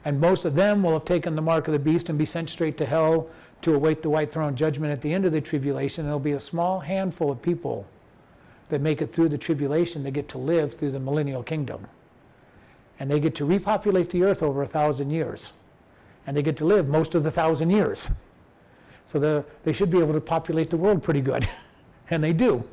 [0.06, 2.50] and most of them will have taken the mark of the beast and be sent
[2.50, 3.28] straight to hell
[3.62, 6.06] to await the white throne judgment at the end of the tribulation.
[6.06, 7.86] There'll be a small handful of people
[8.70, 11.88] that make it through the tribulation that get to live through the millennial kingdom.
[13.00, 15.54] And they get to repopulate the earth over a thousand years.
[16.26, 18.10] And they get to live most of the thousand years.
[19.06, 21.48] So the, they should be able to populate the world pretty good.
[22.10, 22.68] and they do.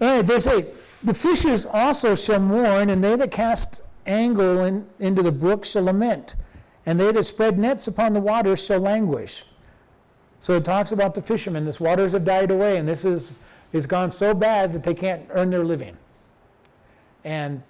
[0.00, 0.66] All right, verse 8.
[1.04, 5.84] The fishers also shall mourn, and they that cast angle in, into the brook shall
[5.84, 6.36] lament,
[6.86, 9.44] and they that spread nets upon the waters shall languish.
[10.40, 11.64] So it talks about the fishermen.
[11.64, 13.38] This waters have died away, and this is,
[13.72, 15.96] is gone so bad that they can't earn their living.
[17.24, 17.62] And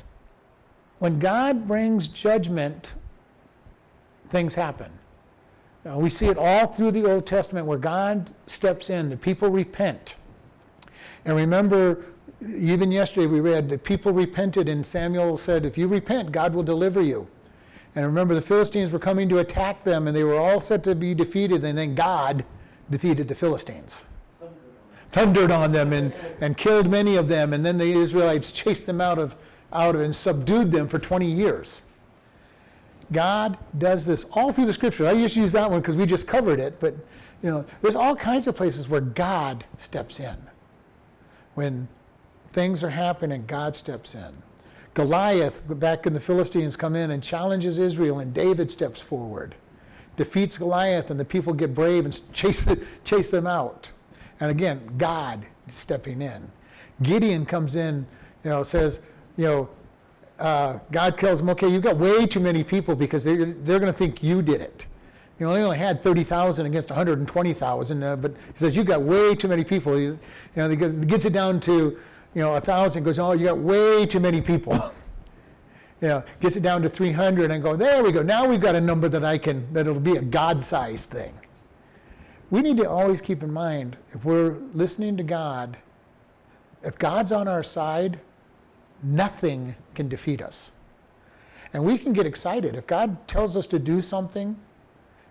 [0.99, 2.95] when God brings judgment,
[4.29, 4.91] things happen.
[5.89, 9.51] Uh, we see it all through the Old Testament where God steps in, the people
[9.51, 10.17] repent.
[11.25, 12.05] And remember,
[12.49, 16.63] even yesterday we read that people repented, and Samuel said, If you repent, God will
[16.63, 17.27] deliver you.
[17.95, 20.95] And remember, the Philistines were coming to attack them, and they were all set to
[20.95, 22.45] be defeated, and then God
[22.91, 24.03] defeated the Philistines.
[25.13, 29.01] Thundered on them and, and killed many of them, and then the Israelites chased them
[29.01, 29.37] out of,
[29.73, 31.81] out of and subdued them for 20 years.
[33.13, 35.07] God does this all through the scripture.
[35.07, 36.95] I just use that one because we just covered it, but
[37.43, 40.37] you know, there's all kinds of places where God steps in.
[41.55, 41.89] When
[42.57, 44.33] things are happening, God steps in.
[44.95, 49.55] Goliath, back in the Philistines, come in and challenges Israel, and David steps forward,
[50.17, 52.67] defeats Goliath, and the people get brave and chase,
[53.05, 53.91] chase them out.
[54.41, 56.51] And again, God stepping in.
[57.03, 58.07] Gideon comes in,
[58.43, 59.03] you know, says,
[59.37, 59.69] you know,
[60.39, 63.93] uh, God tells him, okay, you've got way too many people because they're, they're going
[63.93, 64.87] to think you did it.
[65.39, 69.35] You know, they only had 30,000 against 120,000, uh, but he says, you've got way
[69.35, 70.01] too many people.
[70.01, 70.19] You,
[70.55, 71.99] you know, he gets it down to
[72.37, 74.75] you know, a thousand goes, oh, you got way too many people.
[76.03, 78.23] you know, gets it down to 300 and go, there we go.
[78.23, 81.33] Now we've got a number that I can, that it'll be a God-sized thing.
[82.51, 85.79] We need to always keep in mind, if we're listening to God,
[86.83, 88.21] if God's on our side,
[89.03, 90.73] nothing can defeat us.
[91.73, 92.75] And we can get excited.
[92.75, 94.57] If God tells us to do something,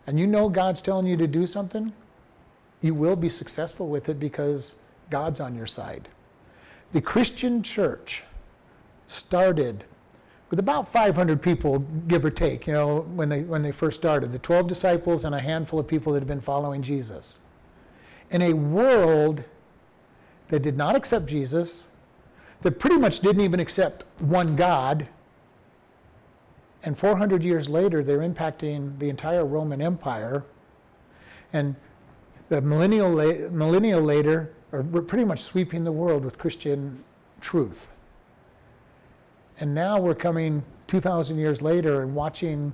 [0.07, 1.93] and you know God's telling you to do something,
[2.81, 4.73] you will be successful with it because
[5.11, 6.09] God's on your side.
[6.91, 8.23] The Christian church
[9.07, 9.83] started
[10.49, 14.31] with about 500 people, give or take, you know, when they, when they first started,
[14.31, 17.39] the 12 disciples and a handful of people that had been following Jesus.
[18.29, 19.43] In a world
[20.49, 21.89] that did not accept Jesus,
[22.61, 25.07] that pretty much didn't even accept one God,
[26.85, 30.45] and 400 years later, they're impacting the entire Roman Empire.
[31.51, 31.75] And
[32.49, 33.09] the millennial,
[33.49, 37.03] millennial later, are pretty much sweeping the world with Christian
[37.41, 37.91] truth.
[39.59, 42.73] And now we're coming 2,000 years later and watching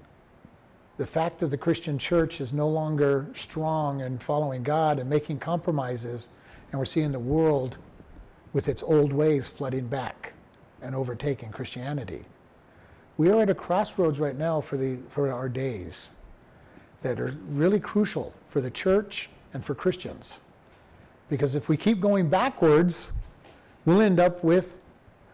[0.98, 5.40] the fact that the Christian church is no longer strong and following God and making
[5.40, 6.30] compromises,
[6.72, 7.78] and we're seeing the world
[8.54, 10.34] with its old ways flooding back
[10.82, 12.26] and overtaking Christianity.
[13.18, 16.10] We are at a crossroads right now for, the, for our days
[17.02, 20.40] that are really crucial for the church and for Christians.
[21.32, 23.14] Because if we keep going backwards,
[23.86, 24.82] we'll end up with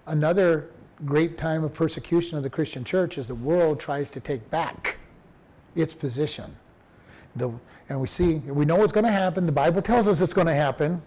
[0.06, 0.70] another
[1.04, 4.98] great time of persecution of the Christian church as the world tries to take back
[5.76, 6.56] its position.
[7.36, 7.52] The,
[7.90, 9.48] and we see, we know what's going to happen.
[9.48, 11.02] The Bible tells us it's going to happen.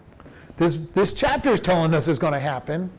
[0.56, 2.90] This, this chapter is telling us it's going to happen.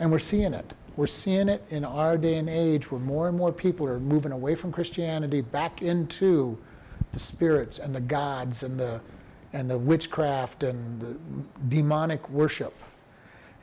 [0.00, 0.70] And we're seeing it.
[0.96, 4.32] We're seeing it in our day and age where more and more people are moving
[4.32, 6.58] away from Christianity back into
[7.14, 9.00] the spirits and the gods and the
[9.52, 11.16] and the witchcraft and the
[11.68, 12.74] demonic worship.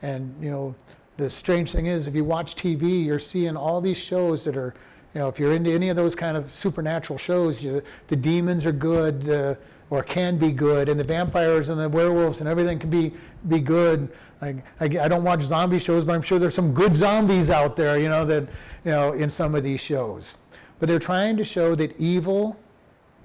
[0.02, 0.74] And, you know,
[1.16, 4.74] the strange thing is, if you watch TV, you're seeing all these shows that are,
[5.14, 8.64] you know, if you're into any of those kind of supernatural shows, you, the demons
[8.64, 9.54] are good uh,
[9.90, 13.12] or can be good, and the vampires and the werewolves and everything can be,
[13.48, 14.08] be good.
[14.40, 17.76] Like, I, I don't watch zombie shows, but I'm sure there's some good zombies out
[17.76, 18.44] there, you know, that,
[18.84, 20.36] you know, in some of these shows.
[20.78, 22.56] but they're trying to show that evil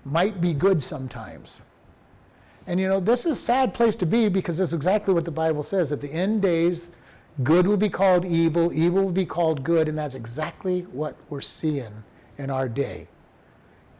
[0.03, 1.61] might be good sometimes.
[2.68, 5.32] And you know, this is a sad place to be because that's exactly what the
[5.32, 5.91] Bible says.
[5.91, 6.89] At the end days,
[7.43, 11.41] good will be called evil, evil will be called good, and that's exactly what we're
[11.41, 12.03] seeing
[12.38, 13.07] in our day.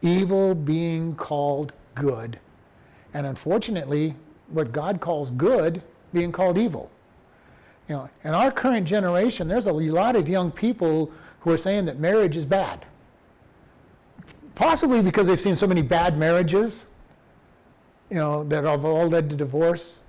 [0.02, 2.38] Evil being called good.
[3.14, 4.16] And unfortunately,
[4.48, 6.90] what God calls good being called evil.
[7.88, 11.86] You know, in our current generation, there's a lot of young people who are saying
[11.86, 12.84] that marriage is bad.
[14.56, 16.86] Possibly because they've seen so many bad marriages,
[18.10, 20.00] you know, that have all led to divorce,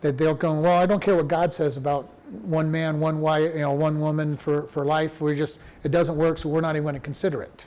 [0.00, 3.54] that they'll go, well, I don't care what God says about one man, one wife,
[3.54, 5.20] you know, one woman for, for life.
[5.20, 7.66] We just, it doesn't work, so we're not even going to consider it.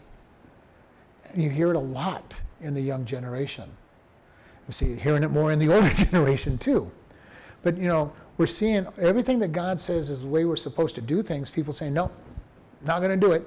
[1.32, 3.70] And you hear it a lot in the young generation.
[4.68, 6.90] You see, hearing it more in the older generation too.
[7.62, 11.02] But you know, we're seeing everything that God says is the way we're supposed to
[11.02, 11.50] do things.
[11.50, 12.12] People saying, no,
[12.82, 13.46] not going to do it.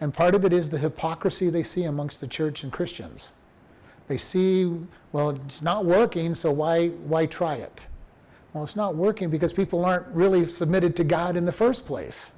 [0.00, 3.32] And part of it is the hypocrisy they see amongst the church and Christians.
[4.06, 4.70] They see,
[5.12, 7.86] well, it's not working, so why, why try it?
[8.52, 12.30] Well, it's not working because people aren't really submitted to God in the first place.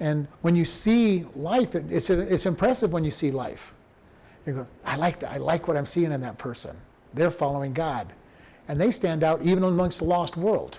[0.00, 3.72] And when you see life, it, it's, it's impressive when you see life.
[4.46, 5.30] You go, I like that.
[5.30, 6.76] I like what I'm seeing in that person.
[7.14, 8.12] They're following God.
[8.68, 10.78] And they stand out even amongst the lost world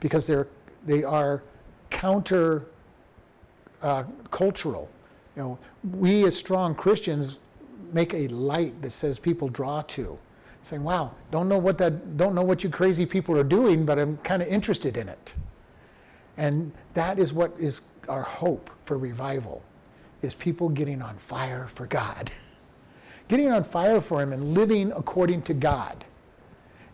[0.00, 0.48] because they're,
[0.84, 1.42] they are
[1.90, 2.66] counter
[3.82, 4.88] uh, cultural.
[5.36, 5.58] You know,
[5.96, 7.38] we as strong Christians
[7.92, 10.18] make a light that says people draw to,
[10.62, 13.98] saying, "Wow, don't know what that, don't know what you crazy people are doing, but
[13.98, 15.34] I'm kind of interested in it."
[16.36, 19.62] And that is what is our hope for revival,
[20.22, 22.30] is people getting on fire for God,
[23.28, 26.04] getting on fire for Him and living according to God,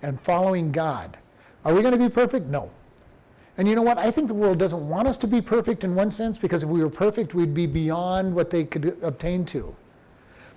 [0.02, 1.16] and following God.
[1.64, 2.46] Are we going to be perfect?
[2.46, 2.70] No.
[3.56, 3.98] And you know what?
[3.98, 6.68] I think the world doesn't want us to be perfect in one sense because if
[6.68, 9.74] we were perfect, we'd be beyond what they could obtain to.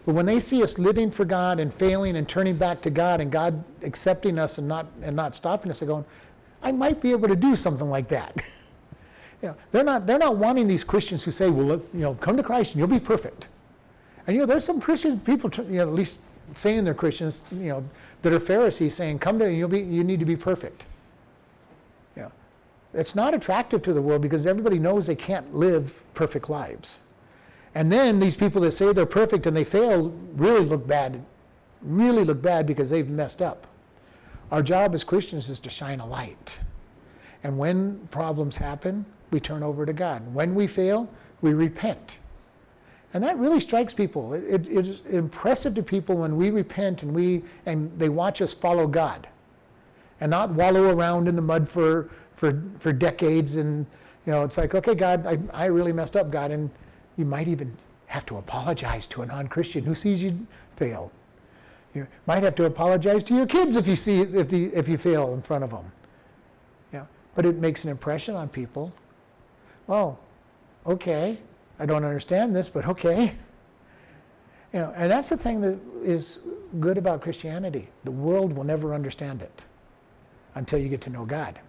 [0.07, 3.19] But when they see us living for God and failing and turning back to God
[3.19, 6.05] and God accepting us and not, and not stopping us, they're going,
[6.63, 8.33] I might be able to do something like that.
[9.43, 12.37] you know, they're, not, they're not wanting these Christians who say, well, you know, come
[12.37, 13.49] to Christ and you'll be perfect.
[14.25, 16.21] And you know, there's some Christian people, you know, at least
[16.55, 17.83] saying they're Christians, you know,
[18.21, 20.85] that are Pharisees saying, come to, and you'll be, you need to be perfect.
[22.93, 26.97] It's not attractive to the world because everybody knows they can't live perfect lives.
[27.77, 31.23] And then these people that say they're perfect and they fail really look bad,
[31.83, 33.67] really look bad because they've messed up.
[34.51, 36.57] Our job as Christians is to shine a light.
[37.43, 40.33] And when problems happen, we turn over to God.
[40.33, 41.07] When we fail,
[41.41, 42.17] we repent.
[43.13, 44.33] And that really strikes people.
[44.33, 48.41] It, it, it is impressive to people when we repent and, we, and they watch
[48.41, 49.27] us follow God
[50.19, 53.55] and not wallow around in the mud for for, for decades.
[53.55, 53.85] And,
[54.25, 56.51] you know, it's like, okay, God, I, I really messed up, God.
[56.51, 56.69] And
[57.17, 57.75] you might even
[58.07, 61.11] have to apologize to a non Christian who sees you fail.
[61.93, 64.97] You might have to apologize to your kids if you, see, if, the, if you
[64.97, 65.91] fail in front of them.
[66.93, 67.05] Yeah.
[67.35, 68.93] But it makes an impression on people.
[69.89, 70.17] Oh,
[70.85, 71.37] okay.
[71.79, 73.33] I don't understand this, but okay.
[74.73, 76.47] You know, and that's the thing that is
[76.79, 77.89] good about Christianity.
[78.03, 79.65] The world will never understand it
[80.55, 81.59] until you get to know God.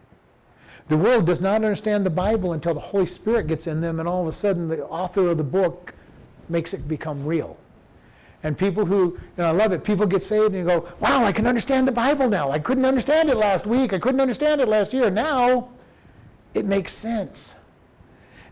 [0.89, 4.09] The world does not understand the Bible until the Holy Spirit gets in them, and
[4.09, 5.95] all of a sudden the author of the book
[6.49, 7.59] makes it become real.
[8.43, 11.47] And people who, and I love it, people get saved and go, wow, I can
[11.47, 12.51] understand the Bible now.
[12.51, 13.93] I couldn't understand it last week.
[13.93, 15.11] I couldn't understand it last year.
[15.11, 15.71] Now
[16.55, 17.61] it makes sense.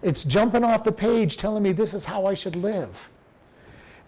[0.03, 3.09] It's jumping off the page telling me this is how I should live.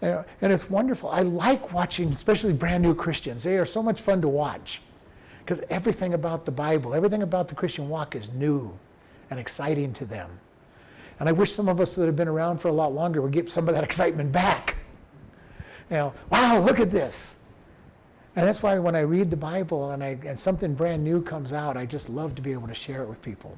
[0.01, 1.09] And it's wonderful.
[1.09, 3.43] I like watching, especially brand new Christians.
[3.43, 4.81] They are so much fun to watch.
[5.49, 8.71] Because everything about the Bible, everything about the Christian walk is new
[9.31, 10.29] and exciting to them.
[11.19, 13.31] And I wish some of us that have been around for a lot longer would
[13.31, 14.75] get some of that excitement back.
[15.89, 17.33] You know, wow, look at this.
[18.35, 21.51] And that's why when I read the Bible and, I, and something brand new comes
[21.51, 23.57] out, I just love to be able to share it with people.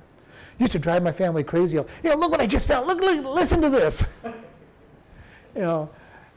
[0.57, 1.75] It used to drive my family crazy.
[1.75, 2.87] You know, look what I just found.
[2.87, 4.21] Look, look listen to this.
[5.55, 5.89] you know,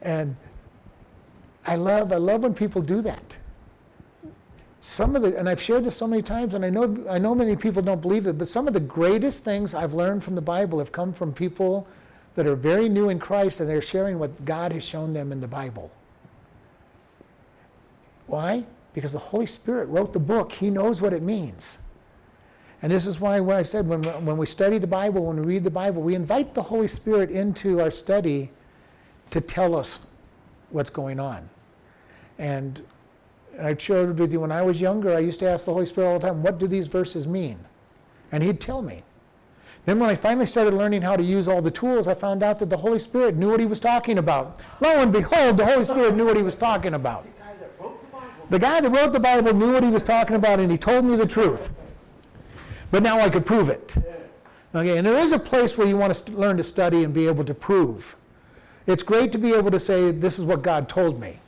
[0.02, 0.34] and
[1.64, 3.38] I love, I love when people do that
[4.84, 7.34] some of the, and I've shared this so many times, and I know, I know
[7.34, 10.42] many people don't believe it, but some of the greatest things I've learned from the
[10.42, 11.88] Bible have come from people
[12.34, 15.40] that are very new in Christ and they're sharing what God has shown them in
[15.40, 15.90] the Bible.
[18.26, 18.64] Why?
[18.92, 21.78] Because the Holy Spirit wrote the book, He knows what it means.
[22.82, 25.46] And this is why when I said when, when we study the Bible, when we
[25.46, 28.50] read the Bible, we invite the Holy Spirit into our study
[29.30, 30.00] to tell us
[30.68, 31.48] what's going on.
[32.38, 32.82] And
[33.60, 36.08] I shared with you when I was younger, I used to ask the Holy Spirit
[36.08, 37.58] all the time, what do these verses mean?
[38.32, 39.02] And he'd tell me.
[39.86, 42.58] Then when I finally started learning how to use all the tools, I found out
[42.58, 44.60] that the Holy Spirit knew what he was talking about.
[44.80, 47.26] Lo and behold, the Holy Spirit knew what he was talking about.
[48.50, 51.04] The guy that wrote the Bible knew what he was talking about, and he told
[51.04, 51.70] me the truth.
[52.90, 53.96] But now I could prove it.
[54.74, 57.14] Okay, and there is a place where you want to st- learn to study and
[57.14, 58.16] be able to prove.
[58.86, 61.38] It's great to be able to say, This is what God told me.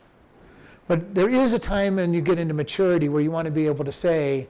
[0.87, 3.65] But there is a time when you get into maturity where you want to be
[3.67, 4.47] able to say,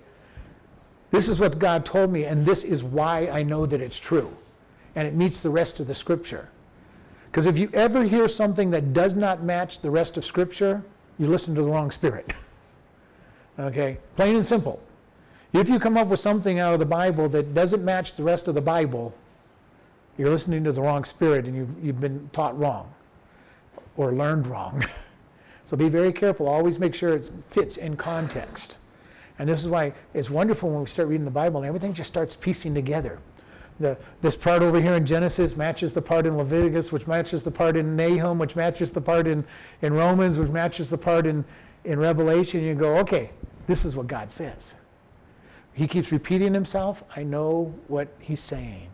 [1.11, 4.35] This is what God told me, and this is why I know that it's true.
[4.95, 6.49] And it meets the rest of the scripture.
[7.25, 10.83] Because if you ever hear something that does not match the rest of scripture,
[11.19, 12.33] you listen to the wrong spirit.
[13.59, 13.97] okay?
[14.15, 14.81] Plain and simple.
[15.53, 18.47] If you come up with something out of the Bible that doesn't match the rest
[18.47, 19.13] of the Bible,
[20.17, 22.91] you're listening to the wrong spirit and you've, you've been taught wrong
[23.95, 24.83] or learned wrong.
[25.67, 26.47] so be very careful.
[26.47, 28.77] Always make sure it fits in context.
[29.37, 32.07] And this is why it's wonderful when we start reading the Bible and everything just
[32.07, 33.19] starts piecing together.
[33.77, 37.51] The, this part over here in Genesis matches the part in Leviticus, which matches the
[37.51, 39.43] part in Nahum, which matches the part in,
[39.81, 41.43] in Romans, which matches the part in,
[41.83, 42.63] in Revelation.
[42.63, 43.31] You go, okay,
[43.67, 44.75] this is what God says.
[45.73, 47.03] He keeps repeating himself.
[47.13, 48.87] I know what he's saying.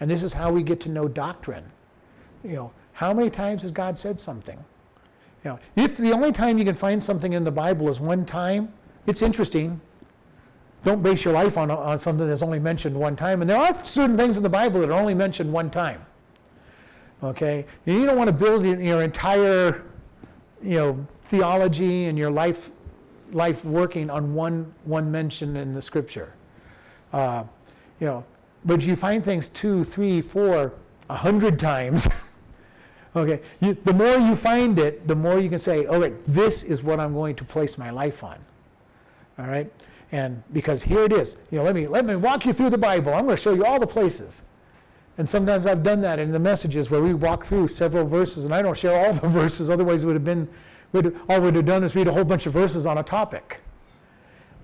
[0.00, 1.70] And this is how we get to know doctrine.
[2.42, 4.64] You know, how many times has God said something?
[5.44, 8.72] Know, if the only time you can find something in the Bible is one time,
[9.06, 9.80] it's interesting.
[10.84, 13.40] Don't base your life on, on something that's only mentioned one time.
[13.40, 16.04] And there are certain things in the Bible that are only mentioned one time.
[17.22, 17.66] Okay?
[17.86, 19.82] And you don't want to build your, your entire,
[20.62, 22.70] you know, theology and your life
[23.32, 26.34] life working on one, one mention in the scripture.
[27.12, 27.44] Uh,
[28.00, 28.24] you know,
[28.64, 30.74] but you find things two, three, four,
[31.08, 32.08] a hundred times.
[33.16, 36.62] okay, you, the more you find it, the more you can say, "All right, this
[36.62, 38.38] is what I'm going to place my life on."
[39.38, 39.70] All right,
[40.12, 41.36] and because here it is.
[41.50, 43.14] You know, let me let me walk you through the Bible.
[43.14, 44.42] I'm going to show you all the places.
[45.18, 48.54] And sometimes I've done that in the messages where we walk through several verses, and
[48.54, 49.68] I don't share all the verses.
[49.68, 50.48] Otherwise, it would have been
[50.92, 53.60] We'd, all we'd have done is read a whole bunch of verses on a topic.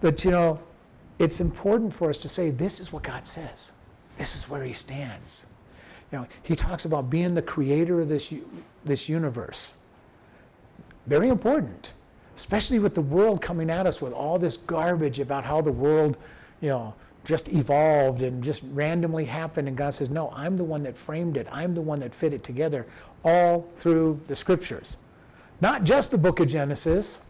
[0.00, 0.60] But you know,
[1.18, 3.72] it's important for us to say, this is what God says.
[4.18, 5.46] This is where He stands.
[6.12, 8.32] You know, He talks about being the creator of this,
[8.84, 9.72] this universe.
[11.06, 11.92] Very important,
[12.36, 16.16] especially with the world coming at us with all this garbage about how the world,
[16.60, 16.94] you know,
[17.24, 19.68] just evolved and just randomly happened.
[19.68, 21.46] And God says, No, I'm the one that framed it.
[21.50, 22.86] I'm the one that fit it together
[23.24, 24.96] all through the scriptures.
[25.60, 27.22] Not just the book of Genesis,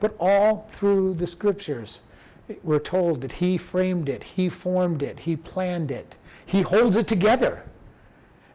[0.00, 2.00] but all through the scriptures.
[2.62, 7.06] We're told that he framed it, he formed it, he planned it, he holds it
[7.06, 7.64] together.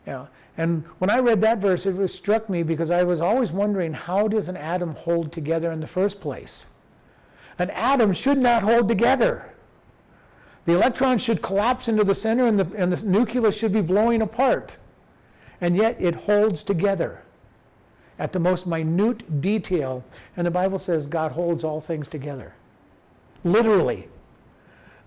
[0.05, 0.27] Know,
[0.57, 3.93] and when I read that verse, it was struck me because I was always wondering
[3.93, 6.67] how does an atom hold together in the first place?
[7.57, 9.51] An atom should not hold together.
[10.65, 14.21] The electron should collapse into the center and the, and the nucleus should be blowing
[14.21, 14.77] apart.
[15.59, 17.21] And yet it holds together
[18.19, 20.03] at the most minute detail.
[20.37, 22.53] And the Bible says God holds all things together.
[23.43, 24.07] Literally.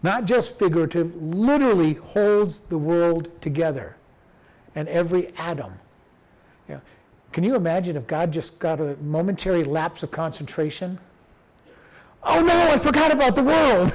[0.02, 3.96] Not just figurative, literally holds the world together
[4.76, 5.72] and every atom.
[6.68, 6.78] Yeah.
[7.32, 10.98] Can you imagine if God just got a momentary lapse of concentration?
[12.22, 13.92] Oh no, I forgot about the world.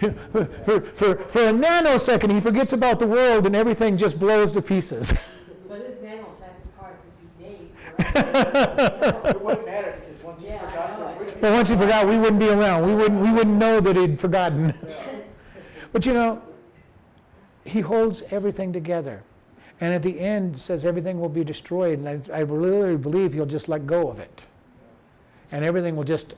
[0.32, 4.60] for, for, for a nanosecond, he forgets about the world and everything just blows to
[4.60, 5.14] pieces.
[8.14, 12.86] it wouldn't matter because once he forgot, Well, once he forgot, we wouldn't be around.
[12.86, 14.74] We wouldn't, we wouldn't know that he'd forgotten.
[15.92, 16.42] but you know,
[17.64, 19.22] he holds everything together.
[19.80, 21.98] And at the end, says everything will be destroyed.
[21.98, 24.44] And I, I really believe he'll just let go of it.
[25.50, 26.34] And everything will just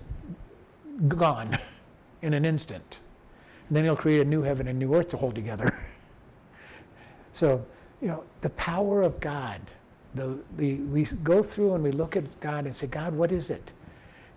[1.08, 1.58] gone
[2.22, 2.98] in an instant.
[3.68, 5.78] And then he'll create a new heaven and new earth to hold together.
[7.32, 7.64] so,
[8.00, 9.60] you know, the power of God
[10.16, 13.50] the, the, we go through and we look at God and say, God, what is
[13.50, 13.70] it?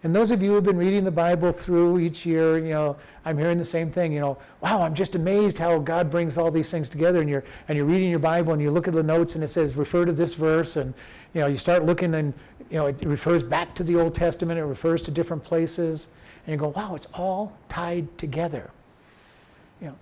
[0.02, 2.96] And those of you who have been reading the Bible through each year, you know,
[3.26, 4.14] I'm hearing the same thing.
[4.14, 7.20] You know, wow, I'm just amazed how God brings all these things together.
[7.20, 9.50] And you're and you're reading your Bible and you look at the notes and it
[9.50, 10.94] says refer to this verse, and
[11.34, 12.34] you know, you start looking and
[12.70, 14.60] you know, it refers back to the Old Testament.
[14.60, 16.08] It refers to different places,
[16.46, 18.72] and you go, wow, it's all tied together.
[19.82, 19.96] You know,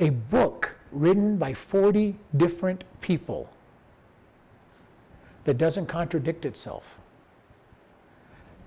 [0.00, 3.50] a book written by 40 different people
[5.44, 6.98] that doesn't contradict itself.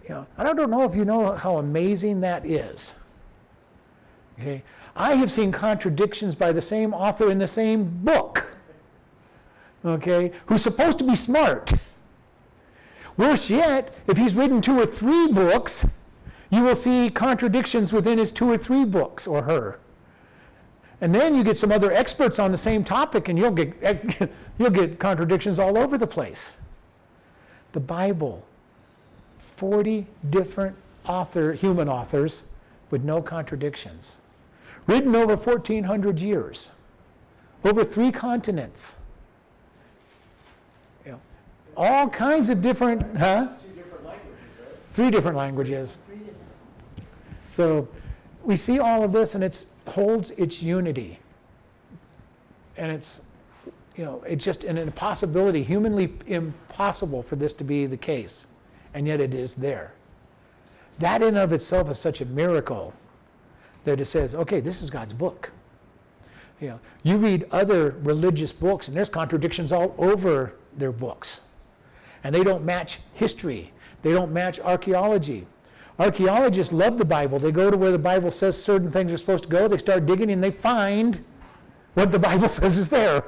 [0.07, 2.95] You know, I don't know if you know how amazing that is.
[4.39, 4.63] Okay?
[4.95, 8.55] I have seen contradictions by the same author in the same book.
[9.83, 10.31] Okay?
[10.45, 11.73] Who's supposed to be smart.
[13.17, 15.85] Worse yet, if he's written two or three books,
[16.49, 19.79] you will see contradictions within his two or three books or her.
[21.01, 24.69] And then you get some other experts on the same topic, and you'll get, you'll
[24.69, 26.57] get contradictions all over the place.
[27.73, 28.45] The Bible,
[29.57, 30.75] 40 different
[31.07, 32.43] author, human authors
[32.91, 34.17] with no contradictions.
[34.85, 36.69] Written over 1,400 years,
[37.65, 38.95] over three continents.
[41.05, 41.19] You know,
[41.75, 43.47] all kinds of different, huh?
[43.59, 44.19] Two different right?
[44.91, 45.97] Three different languages.
[46.05, 46.37] Three different-
[47.51, 47.87] So
[48.43, 51.19] we see all of this and it holds its unity.
[52.77, 53.21] And it's,
[53.95, 58.45] you know, it's just an impossibility, humanly impossible for this to be the case.
[58.97, 59.93] And yet it is there.
[60.97, 62.95] That in of itself is such a miracle
[63.83, 65.51] that it says, okay, this is God's book.
[66.59, 71.41] You know, you read other religious books and there's contradictions all over their books.
[72.23, 73.71] And they don't match history.
[74.01, 75.45] They don't match archaeology.
[75.99, 77.37] Archaeologists love the Bible.
[77.37, 79.67] They go to where the Bible says certain things are supposed to go.
[79.67, 81.23] They start digging and they find
[81.93, 83.23] what the Bible says is there.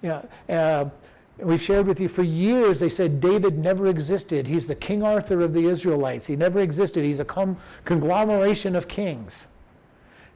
[0.00, 0.90] Yeah, uh,
[1.38, 2.80] we've shared with you for years.
[2.80, 4.46] They said David never existed.
[4.46, 6.26] He's the King Arthur of the Israelites.
[6.26, 7.04] He never existed.
[7.04, 9.46] He's a com- conglomeration of kings.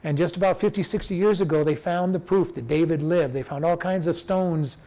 [0.03, 3.33] And just about 50, 60 years ago, they found the proof that David lived.
[3.33, 4.77] They found all kinds of stones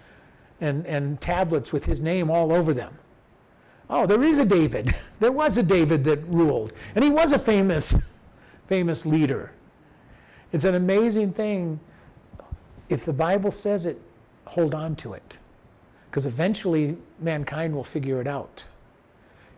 [0.61, 2.99] and, and tablets with his name all over them.
[3.89, 4.95] Oh, there is a David.
[5.19, 8.13] There was a David that ruled, and he was a famous,
[8.67, 9.51] famous leader.
[10.53, 11.81] It's an amazing thing.
[12.91, 13.99] If the Bible says it,
[14.45, 15.39] hold on to it,
[16.17, 18.65] because eventually mankind will figure it out.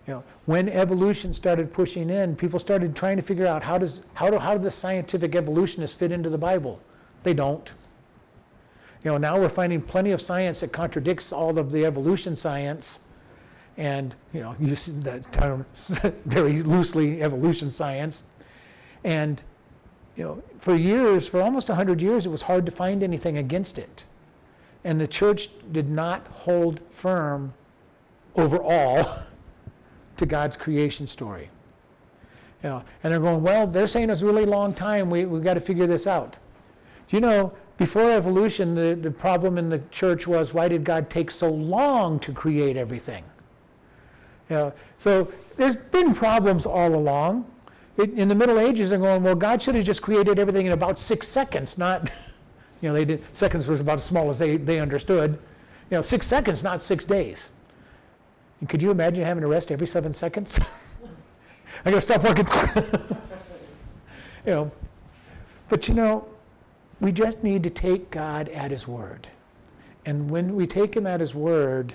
[0.08, 4.04] You know, when evolution started pushing in, people started trying to figure out how does
[4.14, 6.80] how do how do the scientific evolutionists fit into the Bible?
[7.22, 7.70] They don't.
[9.04, 12.98] You know, now we're finding plenty of science that contradicts all of the evolution science
[13.76, 15.64] and you know use that term
[16.24, 18.24] very loosely evolution science
[19.04, 19.44] and
[20.16, 23.78] you know for years for almost 100 years it was hard to find anything against
[23.78, 24.02] it
[24.84, 27.54] and the church did not hold firm
[28.36, 29.06] overall
[30.16, 31.50] to god's creation story.
[32.62, 35.10] You know, and they're going well they're saying it's a really long time.
[35.10, 36.36] We, we've got to figure this out.
[37.08, 41.10] Do you know before evolution the, the problem in the church was why did god
[41.10, 43.24] take so long to create everything?
[44.50, 47.50] You know, so there's been problems all along.
[47.96, 50.72] It, in the Middle Ages, they're going, well, God should have just created everything in
[50.72, 52.08] about six seconds, not,
[52.80, 55.38] you know, they did, seconds was about as small as they, they understood.
[55.90, 57.48] You know, six seconds, not six days.
[58.60, 60.58] And could you imagine having to rest every seven seconds?
[61.84, 62.46] I gotta stop working.
[64.46, 64.72] you know,
[65.68, 66.26] but you know,
[67.00, 69.28] we just need to take God at His word.
[70.04, 71.94] And when we take Him at His word,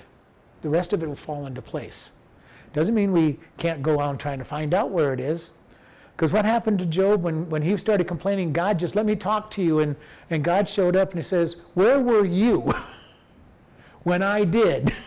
[0.62, 2.10] the rest of it will fall into place.
[2.72, 5.50] Doesn't mean we can't go out trying to find out where it is.
[6.16, 9.50] Because what happened to Job when, when he started complaining, God, just let me talk
[9.52, 9.80] to you?
[9.80, 9.96] And,
[10.30, 12.72] and God showed up and he says, Where were you
[14.02, 14.94] when I did?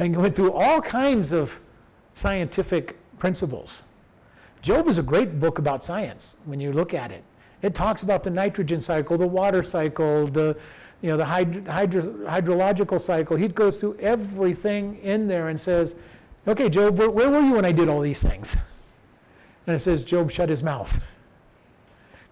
[0.00, 1.58] And he went through all kinds of
[2.14, 3.82] scientific principles.
[4.62, 7.24] Job is a great book about science when you look at it.
[7.62, 10.56] It talks about the nitrogen cycle, the water cycle, the,
[11.02, 13.36] you know, the hydro, hydro, hydrological cycle.
[13.36, 15.96] He goes through everything in there and says,
[16.46, 18.56] Okay, Job, where, where were you when I did all these things?
[19.68, 20.98] And it says Job shut his mouth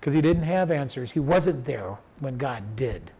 [0.01, 1.12] because he didn't have answers.
[1.12, 3.11] He wasn't there when God did.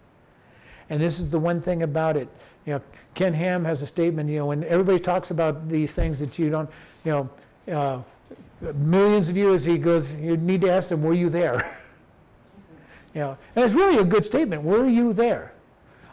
[0.89, 2.27] And this is the one thing about it.
[2.65, 2.83] You know,
[3.15, 4.31] Ken Ham has a statement.
[4.31, 6.71] You know, when everybody talks about these things that you don't,
[7.05, 7.31] you know,
[7.71, 11.57] uh, millions of years, he goes, you need to ask them, were you there?
[13.15, 14.63] you know, and it's really a good statement.
[14.63, 15.53] Were you there?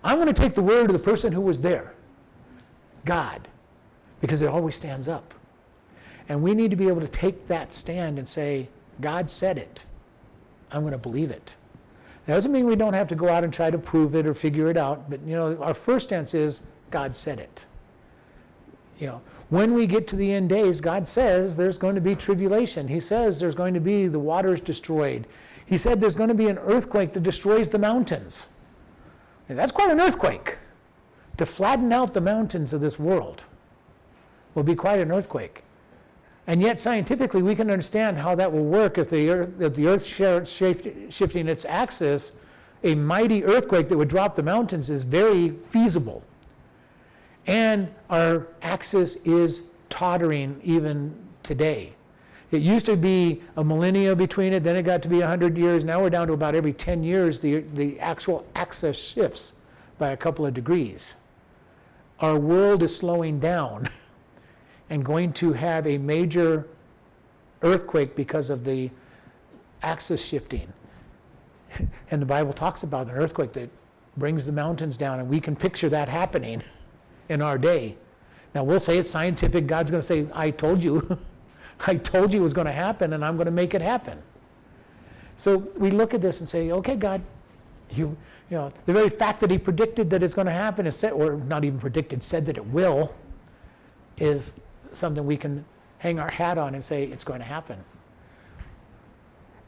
[0.03, 1.93] I'm going to take the word of the person who was there,
[3.05, 3.47] God
[4.23, 5.33] because it always stands up.
[6.29, 8.69] And we need to be able to take that stand and say,
[9.01, 9.83] God said it.
[10.71, 11.55] I'm going to believe it.
[12.25, 14.33] That doesn't mean we don't have to go out and try to prove it or
[14.33, 17.65] figure it out, but you know, our first stance is God said it.
[18.97, 22.15] You know, when we get to the end days, God says there's going to be
[22.15, 22.87] tribulation.
[22.87, 25.27] He says there's going to be the waters destroyed.
[25.65, 28.47] He said there's going to be an earthquake that destroys the mountains.
[29.49, 30.57] And that's quite an earthquake
[31.37, 33.43] to flatten out the mountains of this world
[34.53, 35.62] will be quite an earthquake.
[36.45, 39.87] And yet, scientifically, we can understand how that will work if the Earth, if the
[39.87, 42.39] earth shifting its axis,
[42.83, 46.21] a mighty earthquake that would drop the mountains is very feasible.
[47.47, 51.93] And our axis is tottering even today.
[52.51, 55.83] It used to be a millennia between it, then it got to be 100 years.
[55.83, 59.61] Now we're down to about every 10 years, the, the actual axis shifts
[59.97, 61.15] by a couple of degrees.
[62.19, 63.89] Our world is slowing down.
[64.93, 66.67] and going to have a major
[67.63, 68.91] earthquake because of the
[69.81, 70.71] axis shifting.
[72.11, 73.71] And the Bible talks about an earthquake that
[74.15, 76.61] brings the mountains down, and we can picture that happening
[77.29, 77.97] in our day.
[78.53, 79.65] Now, we'll say it's scientific.
[79.65, 81.17] God's going to say, I told you.
[81.87, 84.21] I told you it was going to happen, and I'm going to make it happen.
[85.35, 87.23] So we look at this and say, okay, God,
[87.89, 88.15] you,
[88.51, 91.13] you know, the very fact that He predicted that it's going to happen is said,
[91.13, 93.15] or not even predicted, said that it will,
[94.19, 94.59] is
[94.93, 95.65] something we can
[95.99, 97.83] hang our hat on and say it's going to happen.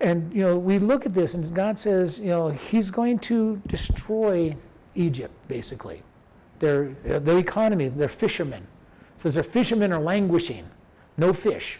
[0.02, 3.62] And you know, we look at this, and God says, you know, He's going to
[3.68, 4.56] destroy
[4.94, 6.04] Egypt, basically.
[6.60, 8.64] Their uh, their economy, their fishermen.
[9.16, 10.70] It says their fishermen are languishing,
[11.18, 11.80] no fish.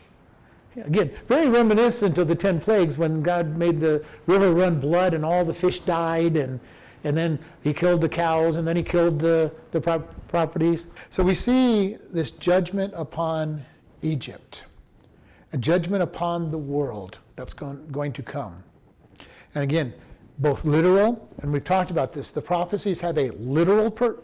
[0.78, 5.24] Again, very reminiscent of the ten plagues when God made the river run blood and
[5.24, 6.60] all the fish died, and
[7.06, 10.88] and then He killed the cows, and then He killed the the prop- properties.
[11.10, 13.64] So we see this judgment upon
[14.02, 14.66] Egypt,
[15.54, 18.64] a judgment upon the world that's going, going to come.
[19.54, 19.94] And again,
[20.40, 24.20] both literal, and we've talked about this, the prophecies have a literal per,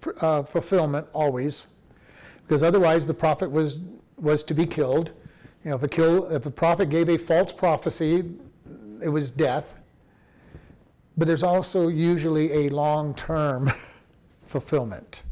[0.00, 1.74] per, uh, fulfillment always,
[2.42, 3.78] because otherwise the prophet was,
[4.18, 5.10] was to be killed.
[5.62, 8.24] You know, if a, kill, if a prophet gave a false prophecy,
[9.02, 9.75] it was death.
[11.16, 13.70] But there's also usually a long term
[14.46, 15.22] fulfillment.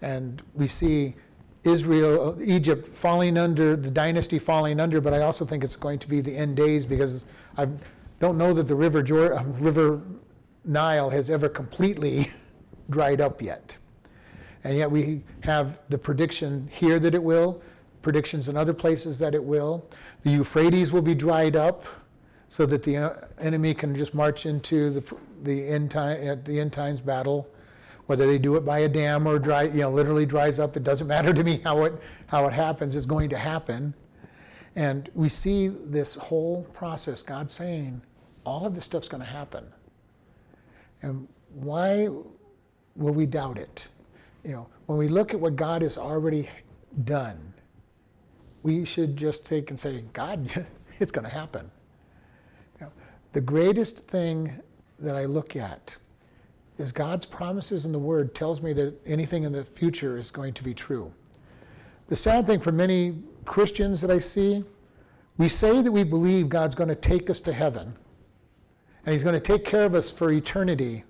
[0.00, 1.14] And we see
[1.64, 6.08] Israel, Egypt falling under, the dynasty falling under, but I also think it's going to
[6.08, 7.24] be the end days because
[7.56, 7.68] I
[8.18, 10.00] don't know that the river, uh, river
[10.64, 12.30] Nile has ever completely
[12.90, 13.76] dried up yet.
[14.64, 17.62] And yet we have the prediction here that it will,
[18.00, 19.88] predictions in other places that it will.
[20.22, 21.84] The Euphrates will be dried up
[22.52, 26.60] so that the uh, enemy can just march into the, the, end, time, at the
[26.60, 27.48] end times battle
[28.04, 30.84] whether they do it by a dam or dry, you know, literally dries up, it
[30.84, 31.94] doesn't matter to me how it,
[32.26, 33.94] how it happens, it's going to happen.
[34.76, 38.02] And we see this whole process, God saying,
[38.44, 39.64] all of this stuff's going to happen.
[41.00, 42.08] And why
[42.96, 43.88] will we doubt it?
[44.44, 46.50] You know, when we look at what God has already
[47.02, 47.54] done,
[48.62, 50.66] we should just take and say, God,
[51.00, 51.70] it's going to happen.
[53.32, 54.60] The greatest thing
[54.98, 55.96] that I look at
[56.78, 60.54] is God's promises in the Word tells me that anything in the future is going
[60.54, 61.12] to be true.
[62.08, 64.64] The sad thing for many Christians that I see,
[65.38, 67.94] we say that we believe God's going to take us to heaven
[69.04, 71.04] and He's going to take care of us for eternity.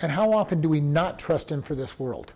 [0.00, 2.32] And how often do we not trust Him for this world?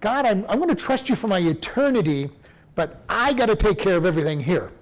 [0.00, 2.30] God, I'm, I'm going to trust you for my eternity,
[2.74, 4.72] but I got to take care of everything here.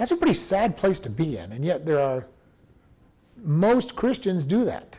[0.00, 2.26] That's a pretty sad place to be in, and yet there are
[3.36, 4.98] most Christians do that.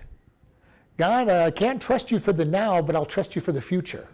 [0.97, 3.62] God, uh, I can't trust you for the now, but I'll trust you for the
[3.62, 4.08] future.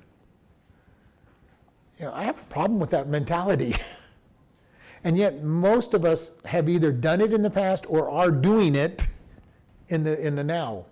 [2.00, 3.76] You know, I have a problem with that mentality.
[5.04, 8.74] and yet, most of us have either done it in the past or are doing
[8.74, 9.08] it
[9.90, 10.86] in the, in the now,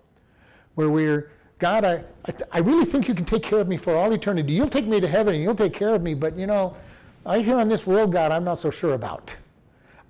[0.74, 3.96] where we're, God, I, I, I really think you can take care of me for
[3.96, 4.52] all eternity.
[4.52, 6.76] You'll take me to heaven and you'll take care of me, but you know,
[7.24, 9.34] out here on this world, God, I'm not so sure about.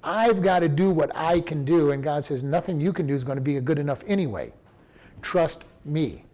[0.06, 1.90] I've got to do what I can do.
[1.90, 4.52] And God says, nothing you can do is going to be good enough anyway.
[5.20, 6.24] Trust me.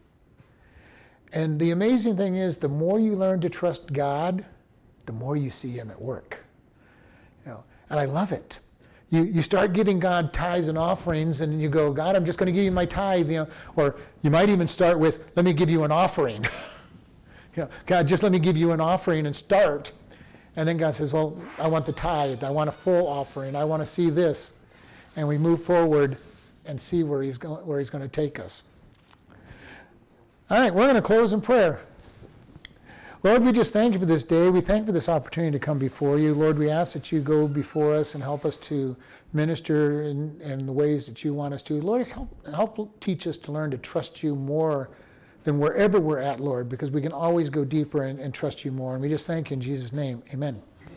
[1.33, 4.45] And the amazing thing is, the more you learn to trust God,
[5.07, 6.45] the more you see Him at work.
[7.47, 8.59] You know, and I love it.
[9.09, 12.47] You, you start giving God tithes and offerings, and you go, God, I'm just going
[12.47, 13.31] to give you my tithe.
[13.31, 16.43] You know, or you might even start with, let me give you an offering.
[17.57, 19.93] you know, God, just let me give you an offering and start.
[20.57, 22.45] And then God says, Well, I want the tithe.
[22.45, 23.57] I want a full offering.
[23.57, 24.53] I want to see this.
[25.17, 26.17] And we move forward
[26.65, 28.63] and see where He's, go- where he's going to take us.
[30.51, 31.81] All right, we're going to close in prayer.
[33.23, 34.51] Lord, we just thank you for this day.
[34.51, 36.35] We thank you for this opportunity to come before you.
[36.35, 38.97] Lord, we ask that you go before us and help us to
[39.33, 41.81] minister in, in the ways that you want us to.
[41.81, 44.91] Lord, help, help teach us to learn to trust you more
[45.45, 48.73] than wherever we're at, Lord, because we can always go deeper and, and trust you
[48.73, 48.95] more.
[48.95, 50.23] And we just thank you in Jesus' name.
[50.33, 50.63] Amen.